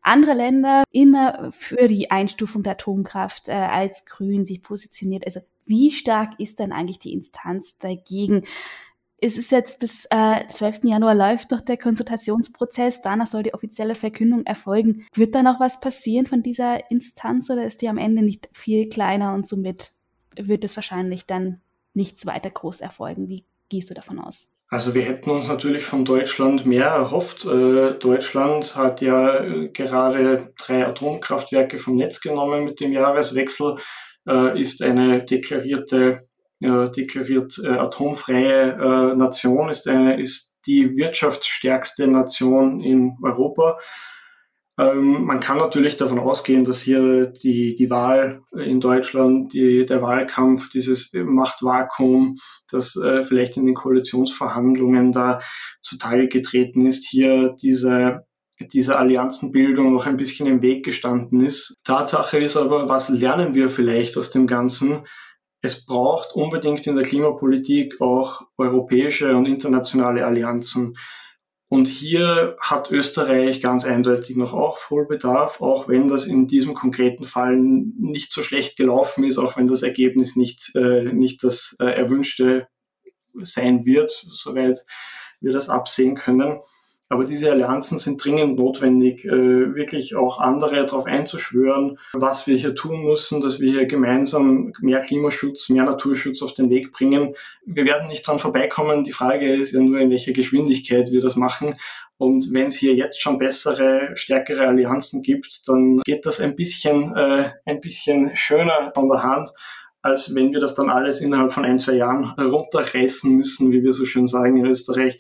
Andere 0.03 0.33
Länder 0.33 0.85
immer 0.91 1.53
für 1.53 1.87
die 1.87 2.11
Einstufung 2.11 2.63
der 2.63 2.73
Atomkraft 2.73 3.49
äh, 3.49 3.53
als 3.53 4.07
grün 4.07 4.47
sich 4.47 4.63
positioniert. 4.63 5.27
Also 5.27 5.41
wie 5.67 5.91
stark 5.91 6.41
ist 6.41 6.59
denn 6.59 6.73
eigentlich 6.73 6.99
die 6.99 7.13
Instanz 7.13 7.77
dagegen? 7.79 8.45
Es 9.23 9.37
ist 9.37 9.53
jetzt 9.53 9.79
bis 9.81 10.07
äh, 10.11 10.47
12. 10.49 10.85
Januar 10.85 11.15
läuft 11.15 11.51
noch 11.51 11.61
der 11.61 11.77
Konsultationsprozess. 11.77 13.03
Danach 13.03 13.27
soll 13.27 13.43
die 13.43 13.53
offizielle 13.53 13.95
Verkündung 13.95 14.47
erfolgen. 14.47 15.05
Wird 15.13 15.35
da 15.35 15.43
noch 15.43 15.61
was 15.61 15.81
passieren 15.81 16.25
von 16.25 16.43
dieser 16.43 16.91
Instanz 16.91 17.51
oder 17.51 17.65
ist 17.65 17.83
die 17.83 17.91
am 17.91 17.99
Ende 17.99 18.23
nicht 18.23 18.49
viel 18.53 18.89
kleiner 18.89 19.35
und 19.35 19.47
somit 19.47 19.93
wird 20.37 20.65
es 20.65 20.75
wahrscheinlich 20.77 21.27
dann 21.27 21.61
nichts 21.93 22.25
weiter 22.25 22.49
groß 22.49 22.81
erfolgen? 22.81 23.29
Wie 23.29 23.45
gehst 23.71 23.89
du 23.89 23.95
davon 23.95 24.19
aus? 24.19 24.49
Also 24.69 24.95
wir 24.95 25.03
hätten 25.03 25.31
uns 25.31 25.49
natürlich 25.49 25.85
von 25.85 26.05
Deutschland 26.05 26.65
mehr 26.65 26.87
erhofft. 26.87 27.45
Äh, 27.45 27.95
Deutschland 27.95 28.77
hat 28.77 29.01
ja 29.01 29.39
äh, 29.43 29.69
gerade 29.69 30.53
drei 30.59 30.87
Atomkraftwerke 30.87 31.79
vom 31.79 31.97
Netz 31.97 32.21
genommen 32.21 32.65
mit 32.65 32.79
dem 32.81 32.93
Jahreswechsel, 32.93 33.79
äh, 34.29 34.61
ist 34.61 34.83
eine 34.83 35.25
deklarierte, 35.25 36.23
deklariert 36.63 37.59
atomfreie 37.65 39.17
Nation, 39.17 39.71
ist, 39.71 39.89
eine, 39.89 40.21
ist 40.21 40.59
die 40.67 40.95
wirtschaftsstärkste 40.95 42.07
Nation 42.07 42.83
in 42.83 43.17
Europa. 43.23 43.79
Ähm, 44.81 45.25
man 45.25 45.41
kann 45.41 45.59
natürlich 45.59 45.99
davon 45.99 46.19
ausgehen, 46.19 46.65
dass 46.65 46.81
hier 46.81 47.27
die, 47.27 47.75
die 47.75 47.91
Wahl 47.91 48.41
in 48.57 48.81
Deutschland, 48.81 49.53
die, 49.53 49.85
der 49.85 50.01
Wahlkampf, 50.01 50.71
dieses 50.71 51.11
Machtvakuum, 51.13 52.37
das 52.71 52.97
äh, 52.97 53.23
vielleicht 53.25 53.59
in 53.59 53.67
den 53.67 53.75
Koalitionsverhandlungen 53.75 55.13
da 55.13 55.41
zutage 55.83 56.29
getreten 56.29 56.87
ist, 56.87 57.07
hier 57.07 57.55
diese 57.61 58.25
diese 58.75 58.99
Allianzenbildung 58.99 59.95
noch 59.95 60.05
ein 60.05 60.19
bisschen 60.19 60.47
im 60.47 60.61
Weg 60.61 60.85
gestanden 60.85 61.43
ist. 61.43 61.75
Tatsache 61.83 62.37
ist 62.37 62.59
aber, 62.59 62.91
was 62.91 63.09
lernen 63.09 63.55
wir 63.55 63.71
vielleicht 63.71 64.19
aus 64.19 64.31
dem 64.31 64.47
Ganzen? 64.47 65.07
Es 65.63 65.87
braucht 65.87 66.35
unbedingt 66.35 66.87
in 66.87 66.95
der 66.95 67.07
Klimapolitik 67.07 68.03
auch 68.03 68.43
europäische 68.59 69.35
und 69.35 69.47
internationale 69.47 70.27
Allianzen. 70.27 70.95
Und 71.71 71.87
hier 71.87 72.57
hat 72.61 72.91
Österreich 72.91 73.61
ganz 73.61 73.85
eindeutig 73.85 74.35
noch 74.35 74.55
auch 74.55 74.77
Vollbedarf, 74.77 75.61
auch 75.61 75.87
wenn 75.87 76.09
das 76.09 76.27
in 76.27 76.49
diesem 76.49 76.75
konkreten 76.75 77.25
Fall 77.25 77.57
nicht 77.57 78.33
so 78.33 78.43
schlecht 78.43 78.77
gelaufen 78.77 79.23
ist, 79.23 79.39
auch 79.39 79.57
wenn 79.57 79.69
das 79.69 79.85
Ergebnis 79.85 80.35
nicht, 80.35 80.75
äh, 80.75 81.05
nicht 81.05 81.45
das 81.45 81.77
äh, 81.79 81.85
erwünschte 81.85 82.67
sein 83.41 83.85
wird, 83.85 84.11
soweit 84.33 84.85
wir 85.41 85.53
das 85.53 85.69
absehen 85.69 86.17
können. 86.17 86.59
Aber 87.13 87.25
diese 87.25 87.51
Allianzen 87.51 87.99
sind 87.99 88.25
dringend 88.25 88.57
notwendig, 88.57 89.25
äh, 89.25 89.75
wirklich 89.75 90.15
auch 90.15 90.39
andere 90.39 90.87
darauf 90.87 91.07
einzuschwören, 91.07 91.99
was 92.13 92.47
wir 92.47 92.57
hier 92.57 92.77
tun 92.77 93.03
müssen, 93.05 93.41
dass 93.41 93.59
wir 93.59 93.73
hier 93.73 93.87
gemeinsam 93.87 94.73
mehr 94.81 95.01
Klimaschutz, 95.01 95.71
mehr 95.71 95.83
Naturschutz 95.83 96.41
auf 96.41 96.55
den 96.55 96.71
Weg 96.71 96.93
bringen. 96.93 97.35
Wir 97.67 97.85
werden 97.85 98.07
nicht 98.07 98.25
dran 98.25 98.39
vorbeikommen. 98.39 99.03
Die 99.03 99.11
Frage 99.11 99.53
ist 99.53 99.73
ja 99.73 99.81
nur, 99.81 99.99
in 99.99 100.11
welcher 100.11 100.33
Geschwindigkeit 100.33 101.11
wir 101.11 101.21
das 101.21 101.35
machen. 101.35 101.75
Und 102.17 102.53
wenn 102.53 102.69
es 102.69 102.77
hier 102.77 102.95
jetzt 102.95 103.21
schon 103.21 103.39
bessere, 103.39 104.13
stärkere 104.15 104.69
Allianzen 104.69 105.23
gibt, 105.23 105.67
dann 105.67 105.97
geht 106.05 106.27
das 106.27 106.39
ein 106.39 106.55
bisschen, 106.55 107.17
äh, 107.17 107.51
ein 107.67 107.81
bisschen 107.81 108.37
schöner 108.37 108.93
von 108.95 109.09
der 109.09 109.25
Hand, 109.25 109.51
als 110.01 110.33
wenn 110.33 110.53
wir 110.53 110.61
das 110.61 110.77
dann 110.77 110.91
alles 110.91 111.21
innerhalb 111.21 111.53
von 111.53 111.65
ein, 111.65 111.81
zwei 111.81 111.95
Jahren 111.95 112.39
runterreißen 112.39 113.35
müssen, 113.35 113.73
wie 113.73 113.83
wir 113.83 113.93
so 113.93 114.05
schön 114.05 114.29
sagen 114.29 114.59
in 114.59 114.67
Österreich 114.67 115.19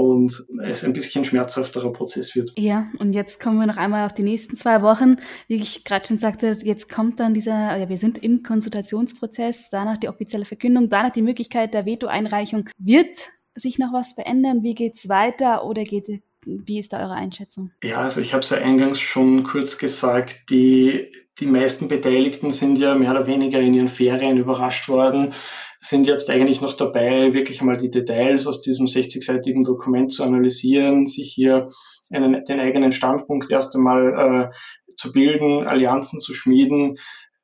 und 0.00 0.46
es 0.62 0.84
ein 0.84 0.92
bisschen 0.92 1.24
schmerzhafterer 1.24 1.92
Prozess 1.92 2.34
wird. 2.34 2.52
Ja, 2.56 2.88
und 2.98 3.14
jetzt 3.14 3.40
kommen 3.40 3.58
wir 3.58 3.66
noch 3.66 3.76
einmal 3.76 4.06
auf 4.06 4.14
die 4.14 4.22
nächsten 4.22 4.56
zwei 4.56 4.82
Wochen. 4.82 5.16
Wie 5.46 5.56
ich 5.56 5.84
gerade 5.84 6.06
schon 6.06 6.18
sagte, 6.18 6.56
jetzt 6.62 6.90
kommt 6.90 7.20
dann 7.20 7.34
dieser, 7.34 7.76
ja, 7.76 7.88
wir 7.88 7.98
sind 7.98 8.18
im 8.18 8.42
Konsultationsprozess, 8.42 9.68
danach 9.70 9.98
die 9.98 10.08
offizielle 10.08 10.44
Verkündung, 10.44 10.88
danach 10.88 11.12
die 11.12 11.22
Möglichkeit 11.22 11.74
der 11.74 11.86
Veto-Einreichung. 11.86 12.68
Wird 12.78 13.30
sich 13.54 13.78
noch 13.78 13.92
was 13.92 14.14
verändern? 14.14 14.62
Wie 14.62 14.74
geht 14.74 14.94
es 14.94 15.08
weiter 15.08 15.64
oder 15.64 15.84
geht 15.84 16.22
wie 16.46 16.78
ist 16.78 16.94
da 16.94 17.00
eure 17.00 17.12
Einschätzung? 17.12 17.70
Ja, 17.82 17.98
also 17.98 18.20
ich 18.20 18.32
habe 18.32 18.42
es 18.42 18.48
ja 18.48 18.56
eingangs 18.58 18.98
schon 18.98 19.42
kurz 19.42 19.76
gesagt, 19.76 20.48
die, 20.48 21.10
die 21.38 21.46
meisten 21.46 21.88
Beteiligten 21.88 22.50
sind 22.50 22.78
ja 22.78 22.94
mehr 22.94 23.10
oder 23.10 23.26
weniger 23.26 23.60
in 23.60 23.74
ihren 23.74 23.88
Ferien 23.88 24.38
überrascht 24.38 24.88
worden 24.88 25.34
sind 25.80 26.06
jetzt 26.06 26.28
eigentlich 26.28 26.60
noch 26.60 26.74
dabei, 26.74 27.32
wirklich 27.32 27.60
einmal 27.60 27.78
die 27.78 27.90
Details 27.90 28.46
aus 28.46 28.60
diesem 28.60 28.86
60-seitigen 28.86 29.64
Dokument 29.64 30.12
zu 30.12 30.22
analysieren, 30.22 31.06
sich 31.06 31.32
hier 31.32 31.68
einen, 32.10 32.38
den 32.40 32.60
eigenen 32.60 32.92
Standpunkt 32.92 33.50
erst 33.50 33.74
einmal 33.74 34.50
äh, 34.52 34.94
zu 34.94 35.12
bilden, 35.12 35.66
Allianzen 35.66 36.20
zu 36.20 36.34
schmieden. 36.34 36.98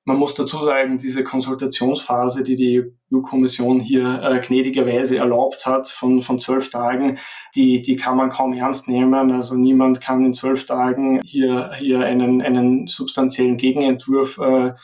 Man 0.04 0.18
muss 0.18 0.34
dazu 0.34 0.58
sagen, 0.58 0.98
diese 0.98 1.24
Konsultationsphase, 1.24 2.44
die 2.44 2.54
die 2.54 2.84
EU-Kommission 3.12 3.80
hier 3.80 4.22
äh, 4.22 4.40
gnädigerweise 4.40 5.16
erlaubt 5.16 5.66
hat, 5.66 5.88
von, 5.88 6.20
von 6.20 6.38
zwölf 6.38 6.70
Tagen, 6.70 7.18
die, 7.56 7.82
die 7.82 7.96
kann 7.96 8.16
man 8.16 8.28
kaum 8.28 8.52
ernst 8.52 8.86
nehmen. 8.86 9.32
Also 9.32 9.56
niemand 9.56 10.00
kann 10.00 10.24
in 10.24 10.32
zwölf 10.32 10.64
Tagen 10.66 11.22
hier, 11.24 11.72
hier 11.76 12.00
einen, 12.00 12.40
einen 12.40 12.86
substanziellen 12.86 13.56
Gegenentwurf 13.56 14.38
äh, 14.38 14.74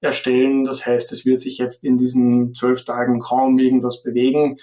erstellen. 0.00 0.64
Das 0.64 0.86
heißt, 0.86 1.12
es 1.12 1.24
wird 1.24 1.40
sich 1.40 1.58
jetzt 1.58 1.84
in 1.84 1.98
diesen 1.98 2.54
zwölf 2.54 2.84
Tagen 2.84 3.20
kaum 3.20 3.58
irgendwas 3.58 4.02
bewegen. 4.02 4.56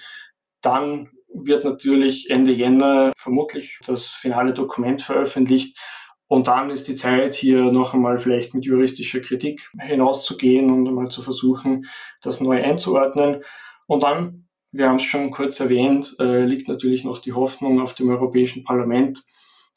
Dann 0.60 1.10
wird 1.32 1.64
natürlich 1.64 2.30
Ende 2.30 2.52
Jänner 2.52 3.12
vermutlich 3.16 3.78
das 3.86 4.08
finale 4.08 4.52
Dokument 4.52 5.02
veröffentlicht. 5.02 5.78
Und 6.26 6.46
dann 6.46 6.70
ist 6.70 6.88
die 6.88 6.94
Zeit, 6.94 7.32
hier 7.32 7.72
noch 7.72 7.94
einmal 7.94 8.18
vielleicht 8.18 8.54
mit 8.54 8.66
juristischer 8.66 9.20
Kritik 9.20 9.70
hinauszugehen 9.80 10.70
und 10.70 10.86
einmal 10.86 11.08
zu 11.08 11.22
versuchen, 11.22 11.86
das 12.20 12.40
neu 12.40 12.62
einzuordnen. 12.62 13.42
Und 13.86 14.02
dann, 14.02 14.46
wir 14.70 14.88
haben 14.88 14.96
es 14.96 15.04
schon 15.04 15.30
kurz 15.30 15.58
erwähnt, 15.58 16.14
äh, 16.18 16.44
liegt 16.44 16.68
natürlich 16.68 17.04
noch 17.04 17.20
die 17.20 17.32
Hoffnung 17.32 17.80
auf 17.80 17.94
dem 17.94 18.10
Europäischen 18.10 18.62
Parlament, 18.62 19.24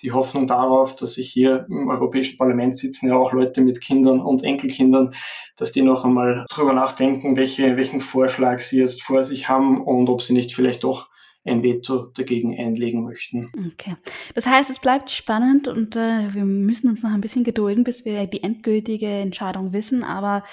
die 0.01 0.11
Hoffnung 0.11 0.47
darauf, 0.47 0.95
dass 0.95 1.15
sich 1.15 1.29
hier 1.29 1.65
im 1.69 1.89
Europäischen 1.89 2.37
Parlament 2.37 2.77
sitzen 2.77 3.07
ja 3.07 3.15
auch 3.15 3.33
Leute 3.33 3.61
mit 3.61 3.81
Kindern 3.81 4.19
und 4.19 4.43
Enkelkindern, 4.43 5.13
dass 5.57 5.71
die 5.71 5.81
noch 5.81 6.05
einmal 6.05 6.45
drüber 6.49 6.73
nachdenken, 6.73 7.35
welche, 7.35 7.77
welchen 7.77 8.01
Vorschlag 8.01 8.59
sie 8.59 8.79
jetzt 8.79 9.03
vor 9.03 9.23
sich 9.23 9.49
haben 9.49 9.81
und 9.81 10.09
ob 10.09 10.21
sie 10.21 10.33
nicht 10.33 10.53
vielleicht 10.53 10.83
doch 10.83 11.09
ein 11.43 11.63
Veto 11.63 12.05
dagegen 12.13 12.57
einlegen 12.57 13.03
möchten. 13.03 13.51
Okay. 13.73 13.95
Das 14.35 14.45
heißt, 14.45 14.69
es 14.69 14.79
bleibt 14.79 15.09
spannend 15.09 15.67
und 15.67 15.95
äh, 15.95 16.33
wir 16.33 16.45
müssen 16.45 16.87
uns 16.89 17.01
noch 17.01 17.11
ein 17.11 17.21
bisschen 17.21 17.43
gedulden, 17.43 17.83
bis 17.83 18.05
wir 18.05 18.27
die 18.27 18.43
endgültige 18.43 19.07
Entscheidung 19.07 19.73
wissen, 19.73 20.03
aber 20.03 20.43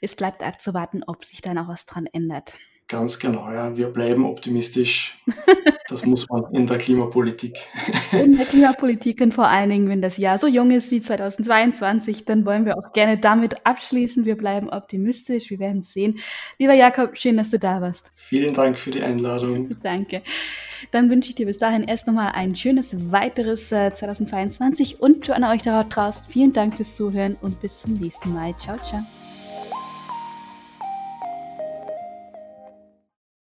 es 0.00 0.16
bleibt 0.16 0.42
abzuwarten, 0.42 1.02
ob 1.06 1.24
sich 1.24 1.42
da 1.42 1.52
noch 1.52 1.68
was 1.68 1.84
dran 1.84 2.06
ändert. 2.06 2.54
Ganz 2.88 3.18
genau, 3.18 3.52
ja. 3.52 3.76
Wir 3.76 3.88
bleiben 3.88 4.24
optimistisch. 4.24 5.18
Das 5.90 6.04
muss 6.04 6.28
man 6.28 6.44
in 6.52 6.66
der 6.66 6.76
Klimapolitik. 6.76 7.56
In 8.12 8.36
der 8.36 8.44
Klimapolitik 8.44 9.22
und 9.22 9.32
vor 9.32 9.48
allen 9.48 9.70
Dingen, 9.70 9.88
wenn 9.88 10.02
das 10.02 10.18
Jahr 10.18 10.36
so 10.36 10.46
jung 10.46 10.70
ist 10.70 10.90
wie 10.90 11.00
2022, 11.00 12.26
dann 12.26 12.44
wollen 12.44 12.66
wir 12.66 12.76
auch 12.76 12.92
gerne 12.92 13.16
damit 13.16 13.64
abschließen. 13.64 14.26
Wir 14.26 14.36
bleiben 14.36 14.68
optimistisch. 14.68 15.48
Wir 15.48 15.58
werden 15.58 15.80
es 15.80 15.94
sehen. 15.94 16.18
Lieber 16.58 16.76
Jakob, 16.76 17.16
schön, 17.16 17.38
dass 17.38 17.48
du 17.48 17.58
da 17.58 17.80
warst. 17.80 18.12
Vielen 18.16 18.52
Dank 18.52 18.78
für 18.78 18.90
die 18.90 19.00
Einladung. 19.00 19.78
Danke. 19.82 20.20
Dann 20.90 21.08
wünsche 21.08 21.30
ich 21.30 21.36
dir 21.36 21.46
bis 21.46 21.56
dahin 21.56 21.84
erst 21.84 22.06
nochmal 22.06 22.32
ein 22.34 22.54
schönes 22.54 23.10
weiteres 23.10 23.72
äh, 23.72 23.90
2022 23.90 25.00
und 25.00 25.30
an 25.30 25.44
euch 25.44 25.62
da 25.62 25.84
draußen 25.84 26.22
vielen 26.28 26.52
Dank 26.52 26.76
fürs 26.76 26.96
Zuhören 26.96 27.38
und 27.40 27.62
bis 27.62 27.80
zum 27.80 27.94
nächsten 27.94 28.34
Mal. 28.34 28.54
Ciao, 28.58 28.76
ciao. 28.76 29.00